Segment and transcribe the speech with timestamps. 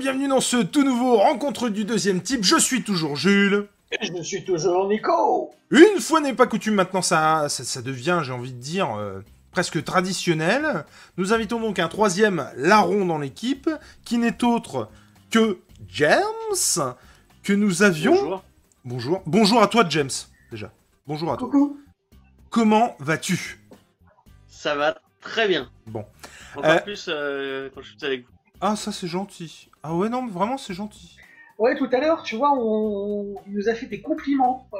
[0.00, 2.42] Bienvenue dans ce tout nouveau rencontre du deuxième type.
[2.42, 3.68] Je suis toujours Jules.
[3.92, 5.50] Et je suis toujours Nico.
[5.70, 9.20] Une fois n'est pas coutume, maintenant ça, ça, ça devient, j'ai envie de dire, euh,
[9.50, 10.86] presque traditionnel.
[11.18, 13.68] Nous invitons donc un troisième larron dans l'équipe,
[14.02, 14.88] qui n'est autre
[15.30, 16.94] que James,
[17.42, 18.14] que nous avions...
[18.14, 18.44] Bonjour.
[18.86, 19.22] Bonjour.
[19.26, 20.08] Bonjour à toi James,
[20.50, 20.72] déjà.
[21.06, 21.46] Bonjour à toi.
[21.46, 21.78] Coucou.
[22.48, 23.60] Comment vas-tu?
[24.48, 25.68] Ça va très bien.
[25.86, 26.06] Bon.
[26.56, 28.32] Encore Euh, plus euh, quand je suis avec vous.
[28.62, 29.69] Ah ça c'est gentil.
[29.82, 31.16] Ah ouais non, mais vraiment c'est gentil.
[31.58, 33.34] Ouais, tout à l'heure, tu vois, on...
[33.46, 34.78] il nous a fait des compliments euh,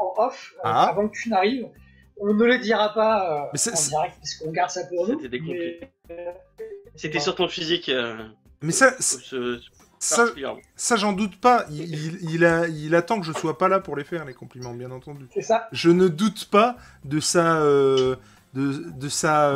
[0.00, 0.88] en off euh, Ah.
[0.88, 1.68] avant que tu n'arrives.
[2.18, 5.06] On ne le dira pas euh, Mais c'est- en direct parce qu'on garde ça pour
[5.08, 5.14] nous.
[5.16, 5.88] C'était des compliments.
[6.08, 6.34] mais,
[6.96, 7.88] C'était sur ton physique.
[7.88, 8.16] Euh,
[8.62, 9.60] Mais ça, ce-
[9.98, 11.64] ça, j'en doute pas.
[11.70, 14.34] Il, il, il a, il attend que je sois pas là pour les faire les
[14.34, 15.26] compliments, bien entendu.
[15.32, 15.68] C'est ça.
[15.72, 18.16] Je ne doute pas de sa, euh,
[18.54, 19.48] de, de sa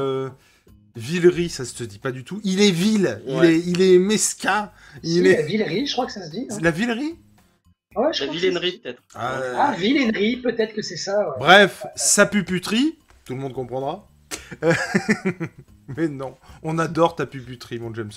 [0.99, 2.41] villerie, ça se te dit pas du tout.
[2.45, 4.71] Il est vil, il est, il est mesquin,
[5.03, 5.43] il La est.
[5.45, 6.47] Villerie, je crois que ça se dit.
[6.51, 6.59] hein.
[6.61, 7.17] La villerie?
[7.97, 9.03] Ouais, je La vilainerie peut-être.
[9.17, 11.19] Euh, Ah, vilainerie, peut-être que c'est ça.
[11.31, 11.35] Ouais.
[11.39, 14.09] Bref, sa puputerie, tout le monde comprendra.
[15.97, 18.11] Mais non, on adore ta puputerie, mon James.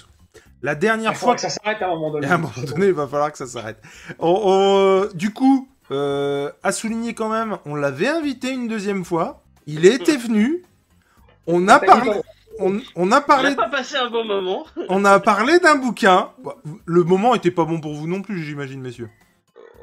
[0.62, 2.28] La dernière Il fois que ça s'arrête à un moment donné.
[2.28, 3.82] Et à un moment donné, il va falloir que ça s'arrête.
[4.20, 9.44] On- on- du coup, euh, à souligner quand même, on l'avait invité une deuxième fois.
[9.68, 10.64] Il était venu.
[11.48, 12.12] On a parlé.
[12.62, 13.50] On, on a On parlé.
[13.50, 14.66] n'a pas passé un bon moment.
[14.90, 16.30] On a parlé d'un bouquin.
[16.44, 19.10] Bah, Le moment était pas bon pour vous non plus, j'imagine, messieurs.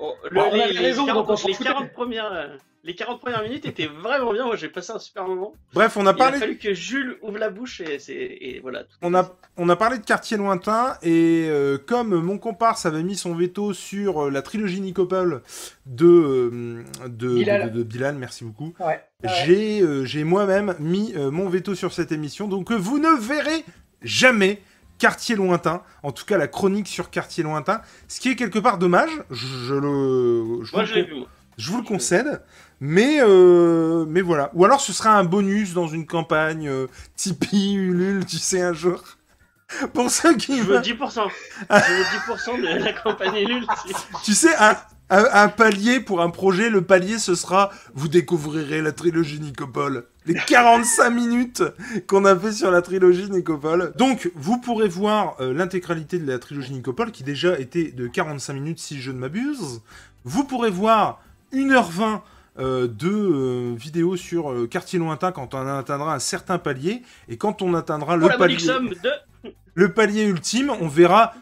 [0.01, 1.71] Oh, on les, avait les raison, 40, donc on s'en les foutait.
[1.71, 2.47] 40 premières, euh,
[2.85, 4.47] les 40 premières minutes étaient vraiment bien.
[4.47, 5.53] Moi, j'ai passé un super moment.
[5.75, 6.39] Bref, on a Il a parlé.
[6.39, 8.85] fallu que Jules ouvre la bouche et, voilà.
[8.85, 13.03] tout On a, on a parlé de quartier lointain et euh, comme mon comparse avait
[13.03, 15.43] mis son veto sur euh, la trilogie Nicopole
[15.87, 17.73] de, euh, de, Bilal.
[17.73, 18.87] de- de Bilal, merci beaucoup, Ouais.
[18.87, 19.31] Ouais.
[19.45, 22.47] j'ai euh, j'ai moi-même mis euh, mon veto sur cette émission.
[22.47, 23.65] Donc euh, vous ne verrez
[24.03, 24.63] jamais
[24.99, 28.79] quartier lointain, en tout cas la chronique sur quartier lointain, ce qui est quelque part
[28.79, 31.27] dommage, je, je le, je Moi, vous je le
[31.59, 32.41] je vous le concède,
[32.81, 34.51] mais, euh, mais voilà.
[34.55, 38.73] Ou alors ce sera un bonus dans une campagne euh, Tipeee, Ulule, tu sais, un
[38.73, 39.03] jour.
[39.93, 40.59] Pour ceux qui...
[40.59, 40.85] Je veux 10%.
[40.85, 43.67] je veux 10% de la campagne Ulule.
[44.23, 44.77] Tu sais, un,
[45.11, 50.07] un, un palier pour un projet, le palier ce sera vous découvrirez la trilogie Nicopole.
[50.29, 51.63] Les 45 minutes
[52.07, 53.93] qu'on a fait sur la trilogie Nicopole.
[53.97, 58.53] Donc, vous pourrez voir euh, l'intégralité de la trilogie Nicopole, qui déjà était de 45
[58.53, 59.81] minutes si je ne m'abuse.
[60.25, 61.23] Vous pourrez voir
[61.53, 62.21] 1h20
[62.59, 67.03] euh, de euh, vidéos sur euh, Quartier Lointain quand on atteindra un certain palier.
[67.29, 69.51] Et quand on atteindra le palier de.
[69.75, 71.35] le palier ultime, on verra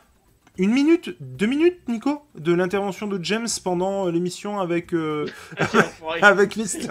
[0.58, 4.92] une minute, deux minutes, Nico, de l'intervention de James pendant l'émission avec,
[6.22, 6.88] avec Mister.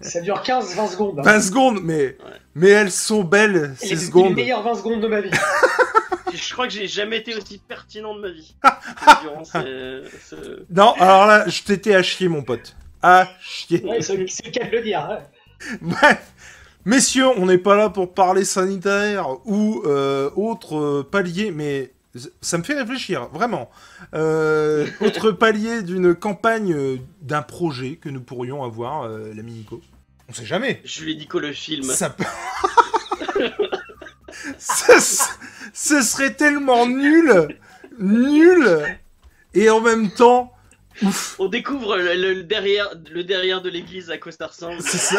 [0.00, 1.18] Ça dure 15-20 secondes.
[1.18, 1.22] hein.
[1.22, 2.16] 20 secondes, mais,
[2.54, 4.34] mais elles sont belles, les, ces les secondes.
[4.34, 5.30] meilleures 20 secondes de ma vie.
[6.34, 8.56] Je crois que j'ai jamais été aussi pertinent de ma vie.
[9.22, 12.74] durant ce- ce- Non, alors là, je t'étais à chier, mon pote.
[13.02, 13.84] À chier.
[13.84, 14.98] Ouais, c'est le cas de le dire.
[15.08, 15.18] hein.
[15.80, 16.20] Bref,
[16.84, 21.92] messieurs, on n'est pas là pour parler sanitaire ou euh, autre euh, palier, mais
[22.40, 23.70] ça me fait réfléchir, vraiment.
[24.14, 29.80] Euh, autre palier d'une campagne, euh, d'un projet que nous pourrions avoir, euh, l'ami Nico.
[30.28, 30.80] On sait jamais.
[30.84, 31.82] Jules Nico le film.
[31.84, 32.24] Ça peut...
[34.58, 35.24] ce,
[35.72, 37.48] ce serait tellement nul,
[37.98, 38.82] nul,
[39.54, 40.52] et en même temps,
[41.02, 41.36] ouf.
[41.38, 44.80] On découvre le, derrière, le derrière de l'église à quoi ça ressemble.
[44.82, 45.16] C'est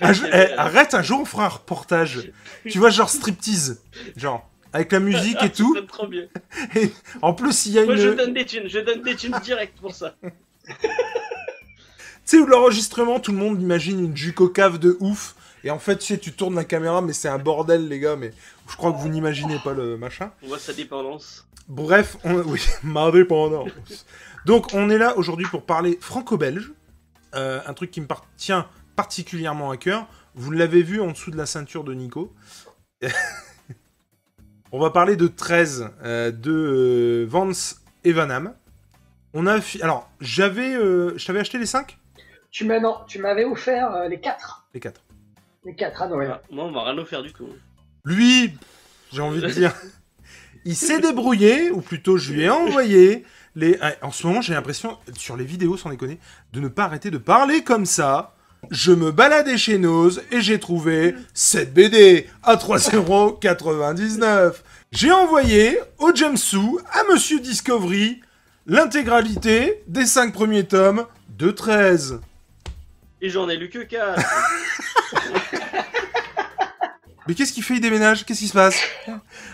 [0.00, 2.30] Un c'est- eh, arrête, un jour on fera un reportage.
[2.68, 3.82] Tu vois, genre striptease.
[4.16, 5.74] Genre, avec la musique et tout.
[5.88, 6.26] trop bien.
[7.22, 9.78] En plus, il y a Moi, je donne des thunes, je donne des thunes direct
[9.80, 10.16] pour ça.
[10.66, 10.74] Tu
[12.24, 15.36] sais, où l'enregistrement, tout le monde imagine une juco cave de ouf.
[15.62, 18.16] Et en fait, tu sais, tu tournes la caméra, mais c'est un bordel, les gars.
[18.16, 18.32] Mais
[18.68, 20.32] je crois que vous n'imaginez pas le machin.
[20.42, 21.46] On voit sa dépendance.
[21.68, 22.34] Bref, on...
[22.46, 23.70] oui, ma dépendance.
[24.44, 26.72] Donc, on est là aujourd'hui pour parler franco-belge.
[27.36, 30.08] Euh, un truc qui me tient particulièrement à cœur.
[30.34, 32.34] Vous l'avez vu en dessous de la ceinture de Nico.
[34.74, 38.52] on va parler de 13 euh, de euh, Vance et Vanham.
[39.32, 40.74] On a fi- Alors, j'avais.
[40.74, 41.96] euh, Je t'avais acheté les 5
[42.50, 44.66] Tu m'as non, tu m'avais offert euh, les 4.
[44.74, 45.00] Les 4.
[45.64, 46.40] Les 4 à Noël.
[46.50, 47.48] Moi, on m'a rien offert du tout.
[48.04, 48.52] Lui,
[49.12, 49.72] j'ai envie de dire,
[50.64, 53.24] il s'est débrouillé, ou plutôt je lui ai envoyé
[53.54, 53.78] les.
[53.80, 56.18] Ah, En ce moment, j'ai l'impression, sur les vidéos, sans déconner,
[56.52, 58.33] de ne pas arrêter de parler comme ça.
[58.70, 64.54] Je me baladais chez Nose et j'ai trouvé cette BD à 3,99€.
[64.92, 68.20] J'ai envoyé au Jamsou, à Monsieur Discovery,
[68.66, 72.20] l'intégralité des 5 premiers tomes de 13.
[73.20, 74.22] Et j'en ai lu que 4.
[77.26, 78.24] Mais qu'est-ce qu'il fait Il déménage?
[78.24, 78.78] Qu'est-ce qui se passe?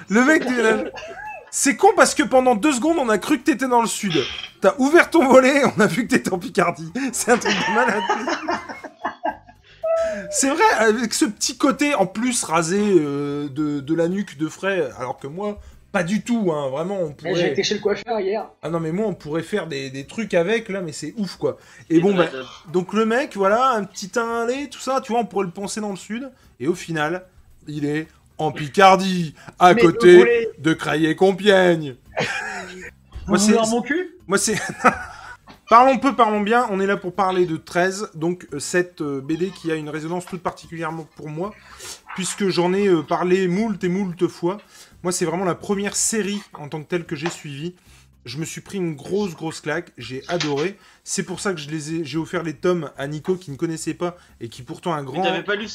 [0.09, 0.91] Le mec déménage.
[1.51, 4.15] C'est con parce que pendant deux secondes, on a cru que t'étais dans le sud.
[4.61, 6.93] T'as ouvert ton volet, on a vu que t'étais en Picardie.
[7.13, 8.03] C'est un truc de malade.
[10.31, 14.49] C'est vrai, avec ce petit côté en plus rasé euh, de, de la nuque de
[14.49, 15.59] frais, alors que moi,
[15.93, 17.51] pas du tout, hein, vraiment, on Mais J'ai pourrait...
[17.51, 18.47] été chez le coiffeur hier.
[18.63, 21.37] Ah non, mais moi, on pourrait faire des, des trucs avec, là, mais c'est ouf,
[21.37, 21.59] quoi.
[21.89, 22.27] Et Et bon, bah,
[22.73, 25.53] donc le mec, voilà, un petit teint lait, tout ça, tu vois, on pourrait le
[25.53, 26.31] penser dans le sud,
[26.61, 27.25] et au final,
[27.67, 28.07] il est
[28.41, 31.95] en Picardie, à Mais côté de Crayer-Compiègne.
[32.19, 32.27] Vous
[33.29, 34.17] Moi, c'est- mon cul?
[34.27, 34.57] Moi, c'est.
[35.69, 36.67] parlons peu, parlons bien.
[36.71, 39.89] On est là pour parler de 13, donc euh, cette euh, BD qui a une
[39.89, 41.53] résonance toute particulièrement pour moi,
[42.15, 44.59] puisque j'en ai euh, parlé moult et moult fois.
[45.03, 47.75] Moi, c'est vraiment la première série en tant que telle que j'ai suivie.
[48.27, 49.93] Je me suis pris une grosse, grosse claque.
[49.97, 50.77] J'ai adoré.
[51.05, 53.57] C'est pour ça que je les ai, j'ai offert les tomes à Nico qui ne
[53.57, 55.23] connaissait pas et qui pourtant un Mais grand.
[55.23, 55.69] t'avais pas lu.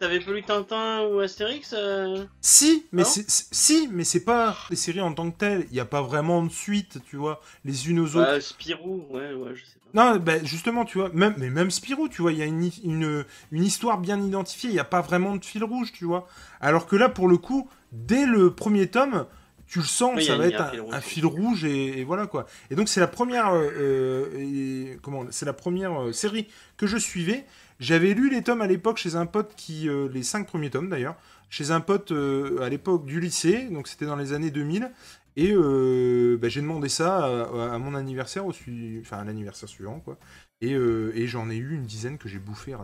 [0.00, 4.76] T'avais pas lu Tintin ou Astérix euh Si, mais c'est, si, mais c'est pas des
[4.76, 5.66] séries en tant que telles.
[5.70, 8.32] Il n'y a pas vraiment de suite, tu vois, les unes aux autres.
[8.32, 10.12] Bah, Spirou, ouais, ouais, je sais pas.
[10.14, 12.70] Non, bah, justement, tu vois, même, mais même Spirou, tu vois, il y a une,
[12.82, 16.26] une, une histoire bien identifiée, il n'y a pas vraiment de fil rouge, tu vois.
[16.62, 19.26] Alors que là, pour le coup, dès le premier tome,
[19.66, 20.94] tu le sens, Oui, y ça va y être un fil rouge.
[20.94, 22.46] un fil rouge et, et voilà quoi.
[22.70, 26.96] Et donc c'est la première, euh, euh, et- comment, c'est la première série que je
[26.96, 27.44] suivais.
[27.80, 30.88] J'avais lu les tomes à l'époque chez un pote qui, euh, les cinq premiers tomes
[30.88, 31.16] d'ailleurs,
[31.48, 34.90] chez un pote euh, à l'époque du lycée, donc c'était dans les années 2000.
[35.36, 39.68] Et euh, bah, j'ai demandé ça à, à mon anniversaire, au sui- enfin à l'anniversaire
[39.68, 40.18] suivant, quoi.
[40.60, 42.74] Et, euh, et j'en ai eu une dizaine que j'ai bouffé.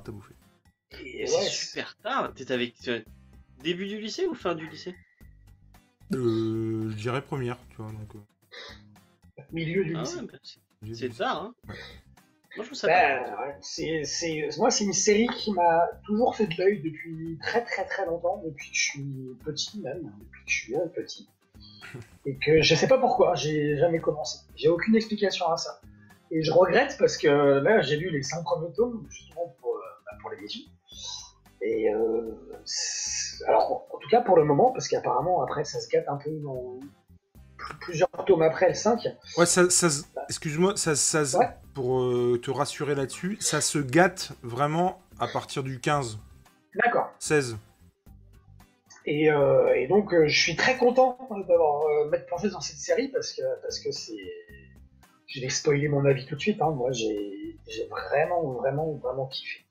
[1.05, 2.33] Et C'est super tard.
[2.35, 2.75] T'étais avec.
[3.63, 4.95] Début du lycée ou fin du lycée?
[6.15, 7.91] Euh, je dirais première, tu vois.
[7.91, 10.21] Donc, euh, milieu du Ah lycée.
[10.21, 10.39] ouais, bah,
[10.95, 11.55] c'est- tard, hein.
[11.69, 11.75] Ouais.
[12.56, 13.23] Moi, je trouve ça Ben,
[13.61, 17.85] c'est, c'est, moi, c'est une série qui m'a toujours fait de l'œil depuis très très
[17.85, 21.29] très longtemps, depuis que je suis petit même, depuis que je suis un petit.
[22.25, 24.38] Et que je sais pas pourquoi, j'ai jamais commencé.
[24.56, 25.81] J'ai aucune explication à ça.
[26.31, 29.81] Et je regrette parce que là, j'ai lu les cinq premiers tomes, justement pour, euh,
[30.05, 30.62] bah, pour l'émission.
[31.62, 32.32] Et euh,
[33.47, 36.31] alors, en tout cas pour le moment, parce qu'apparemment après ça se gâte un peu
[36.43, 36.79] dans
[37.81, 39.00] plusieurs tomes après le 5.
[39.38, 41.49] Ouais, ça, ça se- excuse-moi, ça, ça se- Ouais.
[41.76, 46.19] Pour euh, te rassurer là-dessus, ça se gâte vraiment à partir du 15,
[46.82, 47.12] D'accord.
[47.19, 47.58] 16.
[49.05, 53.08] Et, euh, et donc, euh, je suis très content d'avoir m'être plongé dans cette série
[53.08, 54.17] parce que parce que c'est.
[55.26, 56.62] Je vais spoiler mon avis tout de suite.
[56.62, 56.70] Hein.
[56.70, 57.58] Moi, j'ai
[57.90, 59.67] vraiment, vraiment, vraiment kiffé.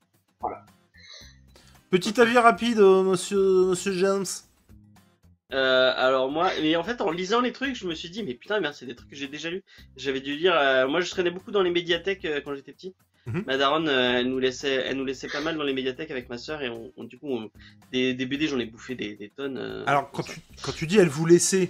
[1.89, 4.25] Petit avis rapide, monsieur, monsieur James.
[5.53, 8.33] Euh, alors moi, mais en fait, en lisant les trucs, je me suis dit, mais
[8.33, 9.63] putain, merde, c'est des trucs que j'ai déjà lus.
[9.95, 10.55] J'avais dû lire.
[10.55, 12.95] euh, moi, je traînais beaucoup dans les médiathèques euh, quand j'étais petit.
[13.27, 13.43] Mhm.
[13.47, 16.37] Ma daronne, elle nous laissait, elle nous laissait pas mal dans les médiathèques avec ma
[16.37, 17.49] sœur et on, on- du coup, on-
[17.91, 19.83] des, des BD, j'en ai bouffé des, des tonnes.
[19.87, 21.69] Alors, quand tu, quand tu dis elle vous laissait.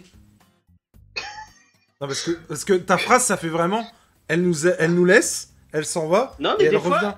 [2.01, 3.89] Non, parce que, parce que ta phrase, ça fait vraiment.
[4.27, 7.13] Elle nous, elle nous laisse, elle s'en va, Non, et mais elle des revient.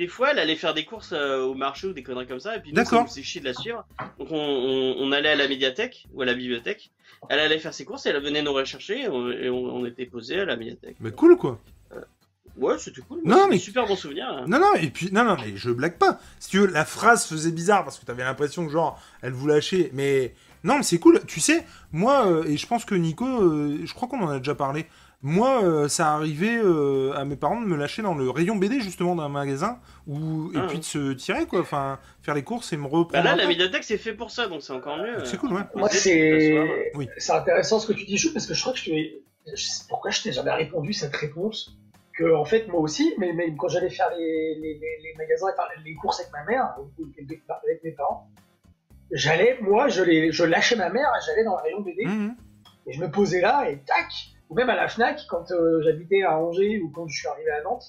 [0.00, 2.56] Des fois, elle allait faire des courses euh, au marché ou des conneries comme ça,
[2.56, 3.02] et puis nous, ça D'accord.
[3.02, 3.86] nous faisait chier de la suivre.
[4.18, 6.90] Donc on, on, on allait à la médiathèque ou à la bibliothèque.
[7.28, 9.84] Elle allait faire ses courses, et elle venait nous rechercher, et on, et on- on
[9.86, 10.96] était posé à la médiathèque.
[11.00, 11.60] Mais cool, quoi.
[12.56, 13.20] Ouais, c'était cool.
[13.24, 14.26] Non, mais super bon souvenir.
[14.28, 14.44] hein.
[14.48, 16.18] Non, non, et puis, non, non, mais je blague pas.
[16.40, 19.46] Si tu veux, la phrase faisait bizarre parce que t'avais l'impression que, genre, elle vous
[19.46, 19.90] lâchait.
[19.94, 21.20] Mais non, mais c'est cool.
[21.26, 24.38] Tu sais, moi, euh, et je pense que Nico, euh, je crois qu'on en a
[24.38, 24.86] déjà parlé.
[25.22, 28.80] Moi, euh, ça arrivait euh, à mes parents de me lâcher dans le rayon BD,
[28.80, 30.78] justement, d'un magasin, où, et Ah, puis ouais.
[30.78, 31.60] de se tirer, quoi.
[31.60, 33.24] Enfin, faire les courses et me Bah reprendre.
[33.24, 35.22] là, un la médiathèque, c'est fait pour ça, donc c'est encore mieux.
[35.26, 35.60] C'est cool, ouais.
[35.74, 36.76] Moi, c'est s'asseoir.
[36.94, 37.08] Oui.
[37.18, 38.92] c'est intéressant ce que tu dis, Chou, parce que je crois que je
[39.54, 41.76] je sais Pourquoi je t'ai jamais répondu cette réponse
[42.16, 45.48] Que en fait, moi aussi, mais, mais quand j'allais faire les, les, les, les magasins,
[45.52, 48.26] enfin, les courses avec ma mère, ou avec avec mes parents,
[49.12, 52.06] j'allais, moi, je, les, je lâchais ma mère et j'allais dans le rayon BD.
[52.06, 52.36] Mhm.
[52.86, 54.06] Et je me posais là et tac
[54.50, 57.50] Ou même à la FNAC, quand euh, j'habitais à Angers ou quand je suis arrivé
[57.50, 57.84] à Nantes,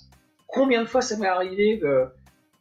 [0.47, 2.05] combien de fois ça m'est arrivé de,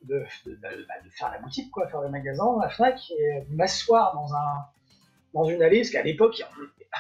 [0.05, 0.69] de, de, de- bah,
[1.05, 4.65] de faire la boutique, quoi, faire le magasin, la FNAC, et m'asseoir dans, un,
[5.35, 6.43] dans une allée, parce qu'à l'époque,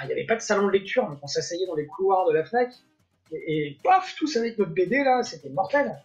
[0.02, 2.34] il n'y avait pas de salon de lecture, donc on s'asseyait dans les couloirs de
[2.34, 2.70] la FNAC,
[3.32, 5.96] et, et paf, tous avec notre BD là, c'était mortel.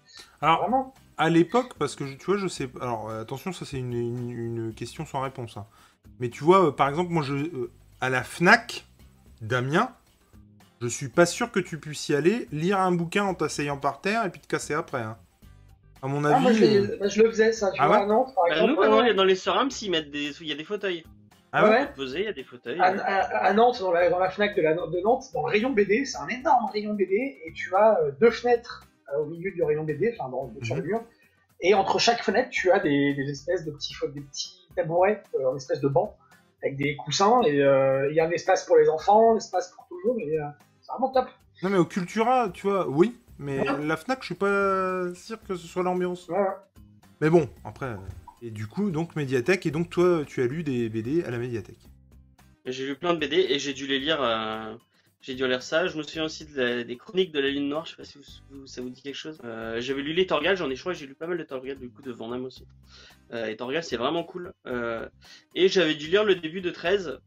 [0.42, 0.94] Alors, Vraiment.
[1.18, 2.70] à l'époque, parce que tu vois, je sais.
[2.80, 5.58] Alors, euh, attention, ça c'est une, une- une question sans réponse.
[5.58, 5.66] hein.
[6.20, 8.86] Mais tu vois, euh, par exemple, moi, je, euh, à la Fnac
[9.42, 9.92] d'Amiens,
[10.88, 14.02] je suis pas sûr que tu puisses y aller, lire un bouquin en t'asseyant par
[14.02, 15.02] terre et puis te casser après.
[15.02, 15.18] hein.
[16.02, 16.60] À mon Ah, moi, avis.
[16.60, 18.52] je, euh, moi, je le faisais, ça, tu Ah vois, ouais à Nantes, par Bah,
[18.54, 18.72] exemple.
[18.72, 19.14] nous, ouais, maintenant, ouais.
[19.14, 21.04] dans les Sorams, s'ils mettent des, il y a des fauteuils.
[21.52, 21.88] Ah ouais.
[21.96, 22.80] Posés, il y a des fauteuils.
[22.80, 25.52] à, à- à Nantes, dans la, dans la Fnac de, la, de Nantes, dans le
[25.52, 29.26] rayon BD, c'est un énorme rayon BD, et tu as euh, deux fenêtres euh, au
[29.28, 31.02] milieu du rayon BD, enfin dans- sur le mur,
[31.62, 35.50] et entre chaque fenêtre, tu as des, des espèces de petits, des petits tabourets euh,
[35.50, 36.16] en espèce de banc,
[36.62, 39.70] avec des coussins, et euh, il y a un espace pour les enfants, un espace
[39.72, 40.44] pour tout le monde, et euh,
[40.86, 41.28] c'est vraiment top.
[41.64, 43.16] Non, mais au Cultura, tu vois, oui.
[43.40, 43.86] Mais Ouais.
[43.86, 46.28] la Fnac, je suis pas sûr que ce soit l'ambiance.
[46.30, 46.46] Ouais, ouais.
[47.22, 47.96] Mais bon, après.
[48.42, 49.66] Et du coup, donc médiathèque.
[49.66, 51.80] Et donc, toi, tu as lu des BD à la médiathèque.
[52.66, 54.22] J'ai lu plein de BD et j'ai dû les lire.
[54.22, 54.76] euh,
[55.22, 55.88] J'ai dû lire ça.
[55.88, 57.86] Je me souviens aussi de la- des chroniques de la Lune Noire.
[57.86, 58.24] Je sais pas si vous-
[58.60, 59.40] vous- ça vous dit quelque chose.
[59.44, 60.56] Euh, J'avais lu les Torgal.
[60.56, 62.64] J'en ai, que j'ai lu pas mal de Torgal du coup de Van Damme aussi.
[63.34, 64.54] Euh, et Torgal, c'est vraiment cool.
[64.68, 65.10] Euh,
[65.56, 67.20] et j'avais dû lire le début de 13.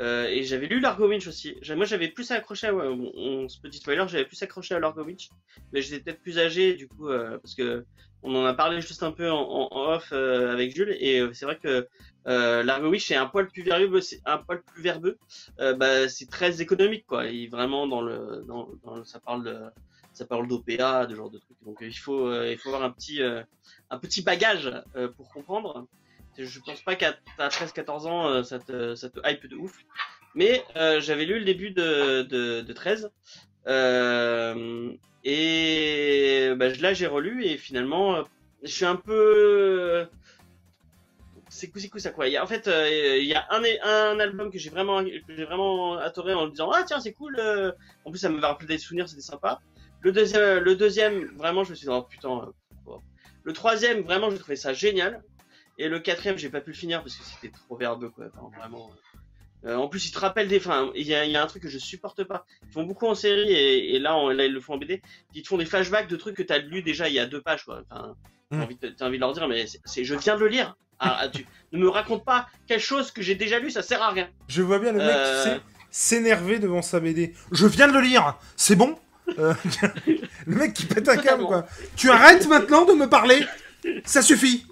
[0.00, 1.56] Euh, et j'avais lu Largo Winch aussi.
[1.76, 2.74] Moi, j'avais plus accroché à.
[2.74, 5.28] on, ce petit spoiler, j'avais plus accroché à Largo Winch.
[5.72, 7.84] Mais j'étais peut-être plus âgé, du coup, euh, parce que
[8.22, 10.96] on en a parlé juste un peu en, en- off euh, avec Jules.
[10.98, 11.86] Et euh, c'est vrai que
[12.26, 14.00] euh, Largo Winch est un poil plus verbeux.
[14.24, 15.18] Un poil plus verbeux
[15.60, 17.26] euh, bah, c'est très économique quoi.
[17.26, 19.56] Il vraiment dans le, dans, dans le- ça parle de,
[20.12, 21.58] ça parle d'OPA, de genre de trucs.
[21.64, 24.72] Donc il faut, il faut avoir un petit, un petit bagage
[25.16, 25.86] pour comprendre.
[26.36, 29.78] Je pense pas qu'à à 13-14 ans euh, ça te, ça te hype de ouf.
[30.34, 33.10] Mais euh, j'avais lu le début de, de, de 13
[33.66, 38.24] euh, et bah, là j'ai relu et finalement
[38.62, 40.06] je suis un peu
[41.48, 42.28] c'est coup c'est coup ça quoi.
[42.28, 46.34] Y a, en fait, il y a un, un album que j'ai vraiment, vraiment adoré
[46.34, 47.40] en me disant ah tiens c'est cool.
[48.04, 49.60] En plus ça m'avait rappelé des souvenirs, c'était sympa.
[50.00, 52.52] Le deuxième, le deuxième vraiment je me suis dit oh putain.
[53.44, 55.22] Le troisième vraiment j'ai trouvé ça génial.
[55.78, 58.26] Et le quatrième j'ai pas pu le finir parce que c'était trop verbeux quoi.
[58.36, 58.90] Enfin, vraiment.
[59.66, 61.46] Euh, en plus ils te rappellent des, enfin il y a, il y a un
[61.46, 62.44] truc que je supporte pas.
[62.68, 65.00] Ils font beaucoup en série et, et là, on- là ils le font en BD.
[65.34, 67.40] Ils te font des flashbacks de trucs que t'as lu déjà il y a deux
[67.40, 67.82] pages quoi.
[67.90, 68.14] Enfin,
[68.50, 68.62] t'as Mm.
[68.62, 70.76] envie, de- t'as envie de leur dire mais c'est- je viens de le lire.
[71.00, 74.00] Ah, ah, tu ne me raconte pas quelque chose que j'ai déjà lu, ça sert
[74.02, 74.28] à rien.
[74.48, 75.42] Je vois bien le mec, Euh.
[75.44, 77.34] tu sais, s'énerver devant sa BD.
[77.50, 78.96] Je viens de le lire, c'est bon?
[79.38, 79.54] Euh,
[80.46, 81.66] Le mec qui pète un câble, quoi.
[81.96, 83.44] Tu arrêtes maintenant de me parler?
[84.04, 84.66] Ça suffit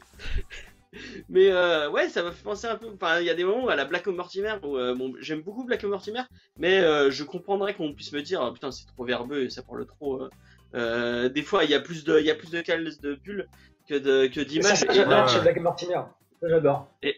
[1.28, 2.86] Mais euh, ouais, ça m'a fait penser un peu.
[2.94, 5.40] Enfin, il y a des moments où à la Black Mortimer, où euh, bon, j'aime
[5.40, 6.22] beaucoup Black Mortimer,
[6.58, 9.62] mais euh, je comprendrais qu'on puisse me dire, ah, putain, c'est trop verbeux et ça
[9.62, 10.20] parle trop.
[10.22, 10.30] euh,
[10.74, 13.14] euh, des fois, il y a plus de, il y a plus de cales de
[13.14, 13.48] bulles
[13.88, 14.84] que de que Ça, d'images.
[14.90, 16.00] j'adore chez Black Mortimer.
[16.40, 16.88] Ça, j'adore.
[17.02, 17.16] Et-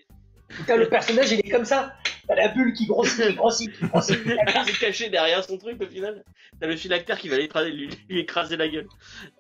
[0.49, 1.95] Putain, le personnage, il est comme ça.
[2.29, 4.19] T'as la bulle qui grossit, qui grossit, qui grossit.
[4.27, 4.33] il
[4.71, 6.23] est caché derrière son truc au final.
[6.61, 8.87] T'as le phylactère qui va lui, écraser- lui, lui écraser la gueule.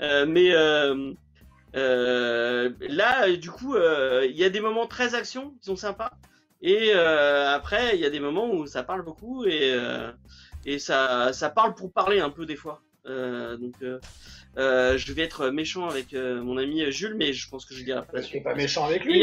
[0.01, 0.51] Euh, mais
[1.75, 6.13] là, euh, du coup, euh, il y a des moments très action qui sont sympas.
[6.63, 10.11] Et euh, après, il y a des moments où ça parle beaucoup et, euh,
[10.65, 12.81] et ça, ça parle pour parler un peu des fois.
[13.07, 13.99] Euh, donc, euh,
[14.57, 17.85] euh, je vais être méchant avec euh, mon ami Jules, mais je pense que je
[17.85, 18.45] dirai pas T'es suite.
[18.45, 19.23] pas méchant avec lui.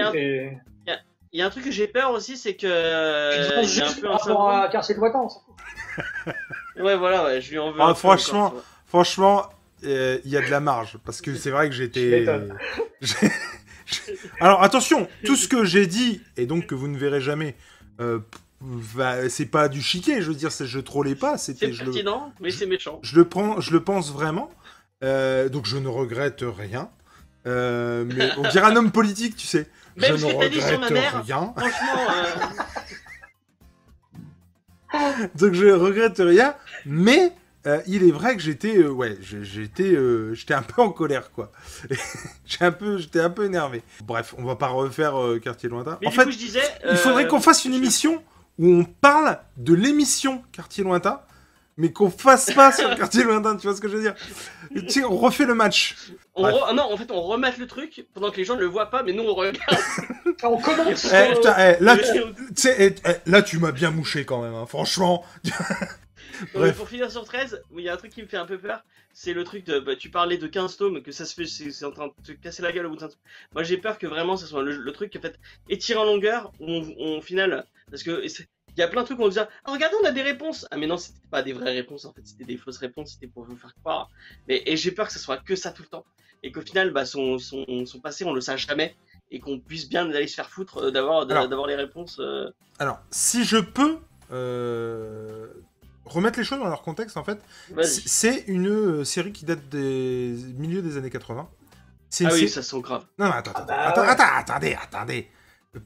[1.34, 3.74] Il y a un truc que j'ai peur aussi, c'est que Tu te euh, penses
[3.74, 6.36] il y a un juste peu par rapport à Quartier de fout.
[6.78, 7.80] Ouais, voilà, ouais, je lui en veux.
[7.80, 8.54] Ah, un peu franchement.
[8.86, 9.44] Franchement, euh,
[9.84, 10.98] il y a de la marge.
[11.06, 12.26] Parce que c'est vrai que j'étais...
[14.40, 17.56] Alors attention, tout ce que j'ai dit, et donc que vous ne verrez jamais,
[18.00, 18.20] euh,
[19.30, 21.74] c'est pas du chiquet, je veux dire, je trollais pas, C'est c'était...
[21.74, 23.00] Je le, pertinent, mais c'est méchant.
[23.02, 24.52] je, le prends, je le pense vraiment,
[25.04, 26.90] euh, donc je ne regrette rien.
[27.48, 29.68] Euh, mais on dirait un homme politique, tu sais.
[29.98, 31.26] Même je ne t'as dit sur ma regrette mère.
[31.26, 31.54] rien.
[31.58, 32.54] Franchement,
[34.94, 37.34] euh, Donc je regrette rien, mais
[37.68, 41.32] euh, il est vrai que j'étais, euh, ouais, j'étais, euh, j'étais un peu en colère,
[41.32, 41.52] quoi.
[42.46, 43.84] j'ai un peu, j'étais un peu énervé.
[44.04, 45.98] Bref, on va pas refaire euh, Quartier lointain.
[46.02, 46.64] mais en du fait, coup, je disais.
[46.90, 48.24] il faudrait qu'on fasse une émission
[48.60, 51.22] où on parle de l'émission Quartier lointain,
[51.78, 53.56] mais qu'on fasse pas sur Quartier lointain.
[53.58, 54.16] Tu vois ce que je veux dire?
[54.76, 55.96] Tu sais, on refait le match.
[56.36, 56.56] on Bref.
[56.56, 58.90] re- Non, en fait, on remet le truc pendant que les gens ne le voient
[58.90, 59.58] pas, mais nous on regarde.
[60.44, 61.06] On commence.
[61.14, 64.56] Eh, putain, eh, là, tu, eh, là, tu m'as bien mouché quand même.
[64.56, 65.24] hein, franchement.
[66.78, 68.84] Pour finir sur 13, il y a un truc qui me fait un peu peur.
[69.14, 69.80] C'est le truc de.
[69.80, 72.32] Bah, tu parlais de 15 tomes, que ça se fait, c'est en train de te
[72.32, 73.18] casser la gueule au bout d'un tome.
[73.54, 75.38] Moi j'ai peur que vraiment ça soit le, le truc en fait
[75.70, 77.66] étiré en longueur, où on, on- au final.
[77.90, 78.24] Parce que.
[78.78, 80.66] Il y a plein de trucs où on dit ah, regardez on a des réponses
[80.72, 83.28] ah mais non c'était pas des vraies réponses en fait c'était des fausses réponses c'était
[83.28, 84.08] pour vous faire croire
[84.48, 86.06] mais et j'ai peur que ça soit que ça tout le temps
[86.42, 88.96] et qu'au final bah son, son, son passé on le sache jamais
[89.30, 93.02] et qu'on puisse bien aller se faire foutre euh, d'avoir d'avoir les réponses euh, Alors,
[93.12, 93.98] si je peux
[94.32, 95.21] euh,
[96.12, 97.40] remettre les choses dans leur contexte, en fait,
[97.84, 101.48] c'est une euh, série qui date des milieux des années 80.
[102.10, 104.08] C'est une ah oui ça sent grave Non, non, attends, Ah attends, bah attends, ouais.
[104.10, 105.30] attends, attendez, attendez.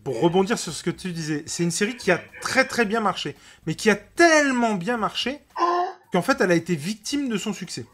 [0.04, 3.00] Pour rebondir sur ce que tu disais, c'est une série qui a très très bien
[3.02, 3.36] marché,
[3.68, 5.42] mais qui a tellement bien marché
[6.12, 7.86] qu'en fait, elle a été victime de son succès.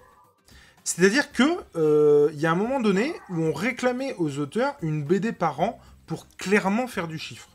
[0.86, 1.44] C'est-à-dire que
[1.76, 5.60] euh, il y a un moment donné où on réclamait aux auteurs une BD par
[5.60, 7.50] an pour clairement faire du chiffre.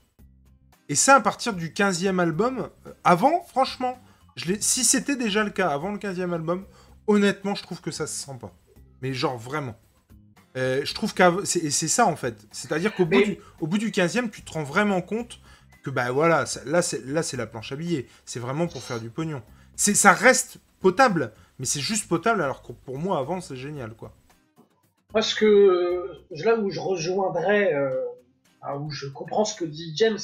[0.88, 3.99] Et ça, à partir du 15e album, euh, avant, franchement,
[4.36, 6.66] je si c'était déjà le cas avant le 15e album,
[7.06, 8.52] honnêtement, je trouve que ça se sent pas.
[9.02, 9.76] Mais genre vraiment.
[10.56, 12.46] Euh, je trouve que c'est et c'est ça en fait.
[12.50, 15.38] C'est-à-dire qu'au bout, Mais- bout du 15e, tu te rends vraiment compte
[15.82, 16.80] que bah voilà, ça- là
[17.22, 18.06] c'est la planche à billets.
[18.24, 19.42] C'est vraiment pour faire du pognon.
[19.76, 24.14] Ça reste potable, mais c'est juste potable alors que pour moi avant c'est génial quoi.
[25.12, 27.94] Moi, ce que là où je rejoindrais, euh,
[28.78, 30.18] où je comprends ce que dit James,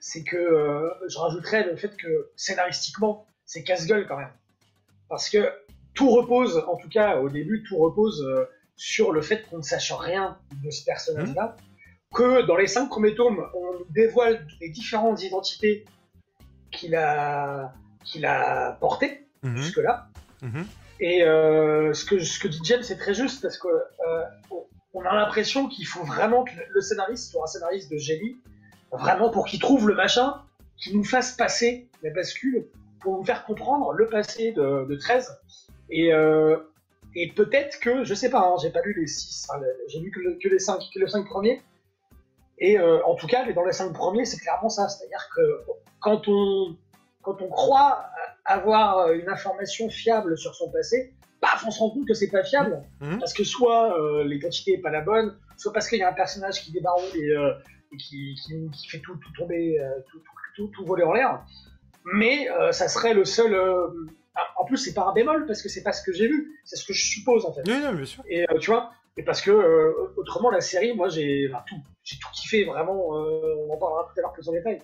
[0.00, 4.32] c'est que euh, je rajouterais le fait que scénaristiquement, c'est casse-gueule quand même.
[5.08, 5.50] Parce que
[5.94, 8.44] tout repose, en tout cas au début, tout repose euh,
[8.76, 11.56] sur le fait qu'on ne sache rien de ce personnage-là.
[12.14, 15.84] Que dans les cinq premiers tomes, on dévoile les différentes identités
[16.70, 17.72] qu'il a,
[18.04, 20.08] qu'il a portées Mhm, jusque-là.
[20.42, 20.66] mhm.
[20.98, 24.64] Et euh, ce, que, ce que dit James, c'est très juste parce que euh, on-
[24.94, 28.38] on a l'impression qu'il faut vraiment que le scénariste soit un scénariste de génie,
[28.92, 30.40] vraiment pour qu'il trouve le machin,
[30.78, 32.66] qui nous fasse passer la bascule,
[33.06, 35.32] pour nous faire comprendre le passé de, de 13.
[35.90, 36.56] Et, euh,
[37.14, 39.46] et peut-être que, je sais pas, hein, j'ai pas lu les 6,
[39.86, 41.62] j'ai lu que, le- que les 5 que les cinq premiers.
[42.58, 44.88] Et euh, en tout cas, les- dans les 5 premiers, c'est clairement ça.
[44.88, 45.60] C'est-à-dire que
[46.00, 46.76] quand on,
[47.22, 48.06] quand on croit
[48.44, 52.42] avoir une information fiable sur son passé, paf, on se rend compte que c'est pas
[52.42, 52.82] fiable.
[53.00, 53.20] Mhm.
[53.20, 56.12] Parce que soit euh, l'identité est pas la bonne, soit parce qu'il y a un
[56.12, 57.52] personnage qui débarouille et, euh,
[57.92, 59.78] et qui, qui- qui fait tout, tout tomber,
[60.56, 61.44] tout- tout voler en l'air.
[62.14, 63.52] Mais euh, ça serait le seul.
[63.54, 63.88] euh,
[64.56, 66.76] En plus, c'est pas un bémol parce que c'est pas ce que j'ai vu, c'est
[66.76, 67.62] ce que je suppose en fait.
[67.66, 68.22] Oui, non, bien sûr.
[68.28, 69.50] Et euh, tu vois, et parce que
[70.16, 73.08] autrement la série, moi j'ai enfin, tout, j'ai tout kiffé vraiment.
[73.08, 74.80] on en parlera tout à l'heure plus en détail.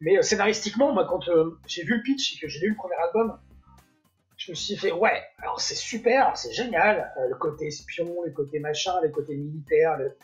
[0.00, 1.20] Mais scénaristiquement, moi quand
[1.66, 3.38] j'ai vu le pitch et que j'ai lu le premier album,
[4.36, 8.58] je me suis fait ouais, alors c'est super, c'est génial, le côté espion, le côté
[8.58, 10.14] machin, le côté militaire, le-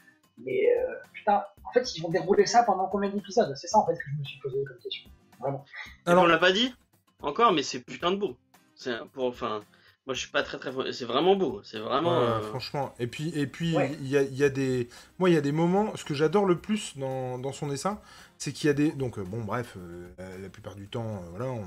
[0.45, 0.69] mais
[1.15, 3.55] putain, en fait ils vont dérouler ça pendant combien d'épisodes?
[3.57, 5.09] C'est ça en fait que je me suis posé comme question.
[5.43, 5.65] Vraiment.
[6.07, 6.75] Alors- on l'a pas dit
[7.21, 8.37] encore, mais c'est putain de beau.
[8.75, 9.61] C'est un- pour, enfin,
[10.07, 10.73] moi je suis pas très très.
[10.93, 11.61] C'est vraiment beau.
[11.65, 12.19] C'est vraiment.
[12.19, 12.95] Ouais, euh, franchement.
[12.99, 13.97] Et puis, et puis, il Ouais.
[14.03, 15.95] y, a, il y a des, moi, il y a des moments.
[15.97, 18.01] Ce que j'adore le plus dans, dans son dessin,
[18.39, 20.09] c'est qu'il y a des, donc euh, bon, bref, euh,
[20.41, 21.65] la, plupart du temps, euh, voilà, on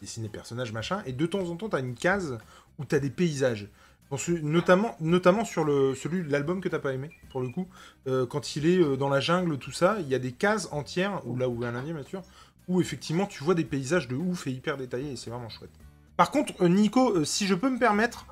[0.00, 2.38] dessine des personnages, machin, et de temps en temps, t'as une case
[2.78, 3.68] où t'as des paysages.
[4.10, 7.48] Dans ce- notamment, notamment sur le, celui de l'album que t'as pas aimé, pour le
[7.48, 7.66] coup,
[8.06, 10.68] euh, quand il est euh, dans la jungle, tout ça, il y a des cases
[10.70, 12.22] entières, ou là où est un indien, bien sûr,
[12.68, 15.70] où effectivement tu vois des paysages de ouf et hyper détaillés, et c'est vraiment chouette.
[16.16, 18.26] Par contre, euh, Nico, euh, si je peux me permettre,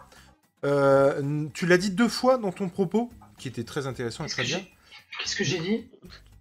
[0.64, 4.44] euh, tu l'as dit deux fois dans ton propos, qui était très intéressant et très
[4.44, 4.60] bien.
[5.18, 5.88] Qu'est-ce que j'ai dit?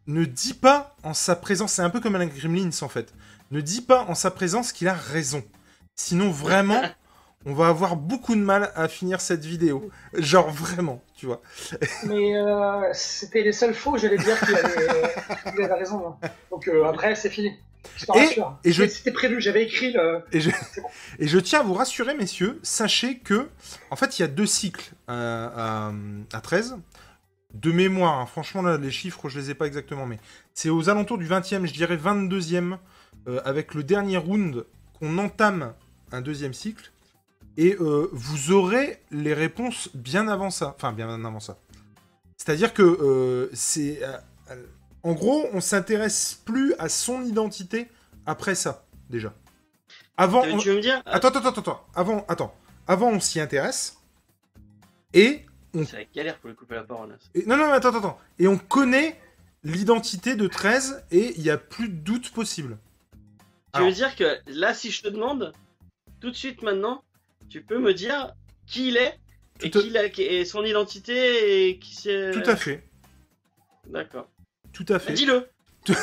[0.07, 3.13] Ne dis pas en sa présence, c'est un peu comme Alan Gremlins en fait.
[3.51, 5.43] Ne dis pas en sa présence qu'il a raison.
[5.95, 6.81] Sinon, vraiment,
[7.45, 9.89] on va avoir beaucoup de mal à finir cette vidéo.
[10.13, 11.41] Genre vraiment, tu vois.
[12.05, 15.13] Mais euh, c'était les seuls faux, j'allais dire qu'il avait,
[15.53, 16.17] qu'il avait raison.
[16.21, 16.29] hein.
[16.51, 17.57] Donc euh, après, c'est fini.
[18.63, 20.21] Et- je- C'était- prévu, j'avais écrit le.
[20.31, 20.49] Et je,
[21.19, 23.47] et je tiens à vous rassurer, messieurs, sachez que,
[23.89, 25.93] en fait, il y a deux cycles à, à,
[26.33, 26.77] à 13.
[27.55, 28.25] De mémoire, hein.
[28.27, 30.19] franchement, là, les chiffres, je les ai pas exactement, mais
[30.53, 32.77] c'est aux alentours du 20e, je dirais 22e,
[33.27, 34.65] euh, avec le dernier round
[34.99, 35.73] qu'on entame
[36.11, 36.91] un deuxième cycle.
[37.57, 40.75] Et euh, vous aurez les réponses bien avant ça.
[40.77, 41.57] Enfin, bien avant ça.
[42.37, 43.99] C'est-à-dire que euh, c'est.
[45.05, 47.87] Euh, euh, en gros, on s'intéresse plus à son identité
[48.25, 49.33] après ça, déjà.
[50.17, 50.43] Avant.
[50.45, 51.87] On- tu veux me dire Attends, attends, attends, attends.
[51.95, 52.55] Avant, attends.
[52.87, 53.97] Avant, on s'y intéresse.
[55.13, 57.17] Et, C'est la galère pour lui couper la parole.
[57.35, 58.19] et- non, non, attends, attends, attends.
[58.39, 59.19] Et on connaît
[59.63, 62.77] l'identité de 13 et il n'y a plus de doute possible.
[63.11, 63.17] Tu
[63.73, 65.53] Alors- veux dire que là, si je te demande,
[66.19, 67.03] tout de suite maintenant,
[67.49, 68.33] tu peux me dire
[68.67, 69.17] qui il est
[69.61, 72.31] et, Tout à- qui il a- qui- et son identité et qui c'est.
[72.31, 72.83] Tout à fait.
[73.87, 74.27] D'accord.
[74.73, 75.13] Tout à fait.
[75.13, 75.49] Dis-le.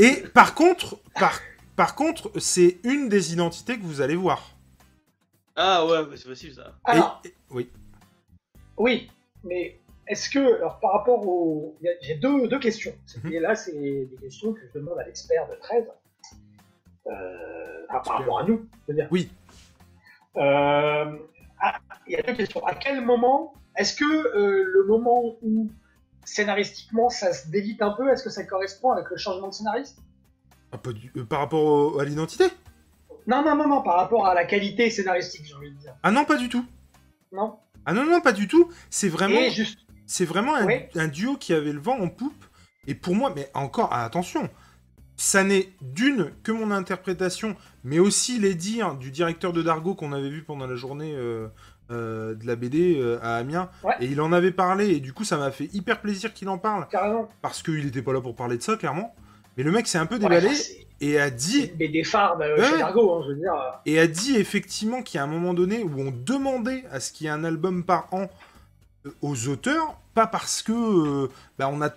[0.00, 1.38] Et par contre, par,
[1.76, 4.54] par contre, c'est une des identités que vous allez voir.
[5.56, 6.74] Ah ouais, c'est possible ça.
[6.86, 7.70] Et- Alors, et- oui.
[8.76, 9.10] oui,
[9.44, 11.76] mais est-ce que, alors par rapport au.
[11.80, 12.94] il y a- J'ai deux, deux questions.
[13.24, 13.32] Mhm.
[13.32, 15.84] Et là, c'est des questions que je demande à l'expert de 13.
[17.06, 19.08] Euh, enfin, par rapport à nous, je veux dire.
[19.10, 19.30] Oui.
[20.36, 21.16] Euh,
[21.60, 22.64] ah, il y a deux questions.
[22.66, 25.70] À quel moment Est-ce que euh, le moment où
[26.28, 29.98] scénaristiquement ça se délite un peu, est-ce que ça correspond avec le changement de scénariste?
[30.72, 32.44] Ah, du- euh, par rapport au- à l'identité?
[33.26, 35.94] Non, non, non, non, par rapport à la qualité scénaristique, j'ai envie de dire.
[36.02, 36.64] Ah non, pas du tout.
[37.32, 38.70] Non Ah non, non, pas du tout.
[38.90, 39.78] C'est vraiment, Et juste.
[40.06, 40.90] c'est vraiment un, Ouais.
[40.94, 42.44] un duo qui avait le vent en poupe.
[42.86, 44.48] Et pour moi, mais encore, ah, attention,
[45.16, 50.12] ça n'est d'une que mon interprétation, mais aussi les dires du directeur de Dargo qu'on
[50.12, 51.48] avait vu pendant la journée euh,
[51.90, 53.70] euh, de la BD euh, à Amiens.
[53.82, 53.94] Ouais.
[54.00, 56.58] Et il en avait parlé, et du coup, ça m'a fait hyper plaisir qu'il en
[56.58, 57.28] parle, Carrément.
[57.42, 59.14] parce qu'il n'était pas là pour parler de ça, clairement.
[59.56, 62.62] Mais le mec s'est un peu Ouais, déballé enfin, et a dit BD phare Ouais,
[62.64, 62.78] chez.
[62.78, 63.52] Dargo, hein, je veux dire.
[63.54, 67.00] euh, et a dit effectivement qu'il y a un moment donné où on demandait à
[67.00, 68.28] ce qu'il y ait un album par an
[69.22, 71.90] aux auteurs, pas parce que euh, bah, on a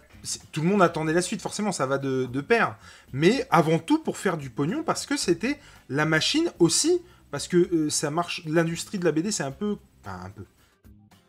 [0.51, 2.75] tout le monde attendait la suite, forcément, ça va de, de pair.
[3.11, 5.57] Mais avant tout pour faire du pognon, parce que c'était
[5.89, 8.43] la machine aussi, parce que euh, ça marche.
[8.45, 10.43] L'industrie de la BD, c'est un peu, enfin, un peu,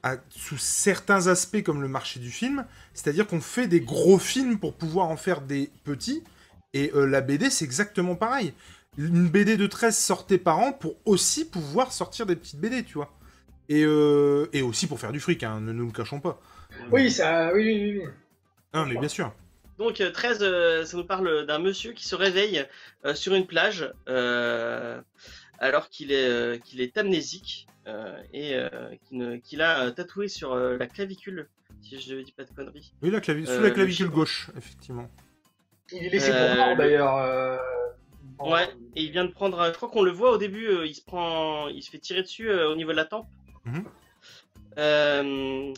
[0.03, 4.59] à- sous certains aspects comme le marché du film, c'est-à-dire qu'on fait des gros films
[4.59, 6.23] pour pouvoir en faire des petits.
[6.75, 8.53] Et euh, la BD, c'est exactement pareil.
[8.99, 12.95] Une BD de 13 sortait par an pour aussi pouvoir sortir des petites BD, tu
[12.95, 13.11] vois.
[13.69, 16.41] Et, euh, et aussi pour faire du fric, hein, ne nous le cachons pas.
[16.91, 18.11] Oui, ça, oui, oui, oui, oui.
[18.75, 19.33] Non, mais bien sûr.
[19.79, 22.67] Donc euh, 13, euh, ça nous parle d'un monsieur qui se réveille
[23.05, 25.01] euh, sur une plage euh,
[25.63, 30.77] alors qu'il est, euh, qu'il est amnésique euh, et euh, qu'il a tatoué sur euh,
[30.77, 31.49] la clavicule,
[31.81, 32.93] si je ne dis pas de conneries.
[33.01, 35.09] Oui, la clavi- sous la le clavicule gauche, effectivement.
[35.93, 37.17] Il est laissé Euh, pour mort le- d'ailleurs.
[37.17, 37.57] euh,
[38.41, 40.95] Ouais, et il vient de prendre, je crois qu'on le voit au début, euh, il
[40.97, 43.29] se prend, il se fait tirer dessus euh, au niveau de la tempe.
[43.65, 43.85] Mhm.
[44.79, 45.73] Euh,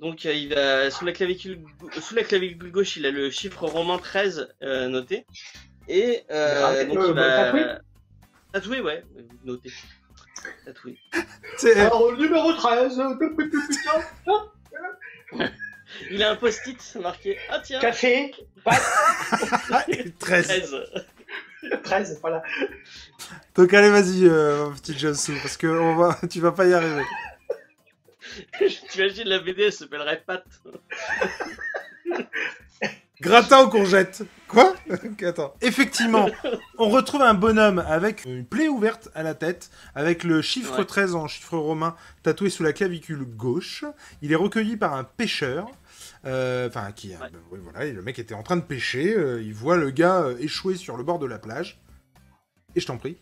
[0.00, 1.60] donc euh, il va sous la clavicule,
[2.00, 5.26] sous la clavicule gauche, il a le chiffre romain 13 euh, noté.
[5.86, 6.24] Et
[6.86, 7.78] donc il va
[8.52, 9.04] tatoué ouais,
[9.44, 9.72] noté.
[10.64, 10.98] Tatoué.
[11.56, 13.14] C'est- Alors, numéro 13, euh,
[16.10, 18.32] Il a un post-it marqué Ah tiens, café,
[18.64, 18.82] pâte,
[19.88, 20.46] et 13.
[20.46, 20.76] 13.
[21.82, 22.42] 13, voilà.
[23.54, 26.18] Donc allez, vas-y, euh, petit Jossou, parce que on va...
[26.30, 27.04] tu vas pas y arriver.
[28.90, 30.44] T'imagines la BD, elle s'appellerait Pat.
[33.20, 34.22] Gratin aux courgettes.
[34.46, 34.74] Quoi
[35.26, 35.54] Attends.
[35.60, 36.28] Effectivement,
[36.78, 40.84] on retrouve un bonhomme avec une plaie ouverte à la tête, avec le chiffre Ouais.
[40.84, 43.84] 13 en chiffre romain tatoué sous la clavicule gauche.
[44.22, 45.66] Il est recueilli par un pêcheur.
[46.24, 47.08] euh, Enfin, qui.
[47.10, 47.16] Ouais.
[47.20, 49.14] ben, oui, voilà, le mec était en train de pêcher.
[49.16, 51.80] euh, il voit le gars euh, échoué sur le bord de la plage.
[52.74, 53.18] Et je t'en prie.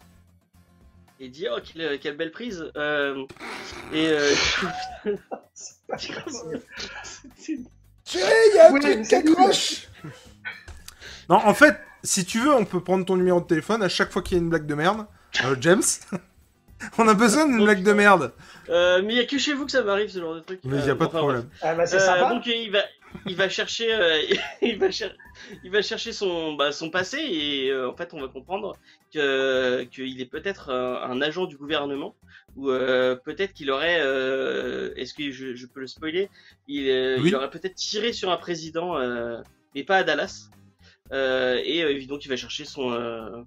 [1.18, 2.70] Et dit Oh, quelle, quelle belle prise.
[2.76, 3.24] Euh,
[3.92, 4.30] et euh,
[5.54, 5.96] C'est pas.
[8.06, 9.88] Tu il y a un truc qui accroche
[11.28, 14.12] Non, en fait, si tu veux, on peut prendre ton numéro de téléphone à chaque
[14.12, 15.06] fois qu'il y a une blague de merde.
[15.44, 15.82] Euh, James
[16.98, 18.32] On a besoin d'une blague de merde.
[18.68, 20.60] euh, mais il y a que chez vous que ça m'arrive ce genre de truc.
[20.64, 21.48] Mais il n'y a Euh, pas de problème.
[21.62, 22.28] Ah, bah, c'est Euh, sympa.
[22.28, 22.80] donc il va,
[23.26, 24.18] il va chercher, euh,
[24.62, 25.14] il va cher-
[25.64, 28.76] il va chercher son, bah, son passé et euh, en fait on va comprendre
[29.12, 32.14] que qu'il est peut-être un, un agent du gouvernement
[32.56, 36.28] ou euh, peut-être qu'il aurait, euh, est-ce que je, je peux le spoiler,
[36.66, 37.28] il, euh, Oui.
[37.28, 39.40] il aurait peut-être tiré sur un président, euh,
[39.74, 40.48] mais pas à Dallas.
[41.12, 43.42] Euh, et euh, donc il va chercher son, euh,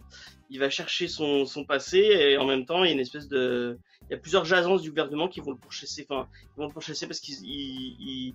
[0.49, 3.27] il va chercher son, son passé et en même temps il y a une espèce
[3.27, 3.77] de,
[4.09, 6.73] il y a plusieurs agences du gouvernement qui vont le pourchasser, enfin ils vont le
[6.73, 8.33] pourchasser parce qu'ils ils,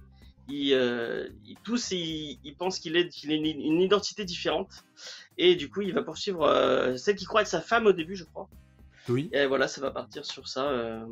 [0.49, 4.71] ils, euh, ils- tous ils, ils pensent qu'il est qu'il a une, une identité différente
[5.39, 8.17] et du coup il va poursuivre euh, celle qui croit être sa femme au début
[8.17, 8.51] je crois
[9.09, 9.29] Oui.
[9.33, 11.05] et voilà ça va partir sur ça euh,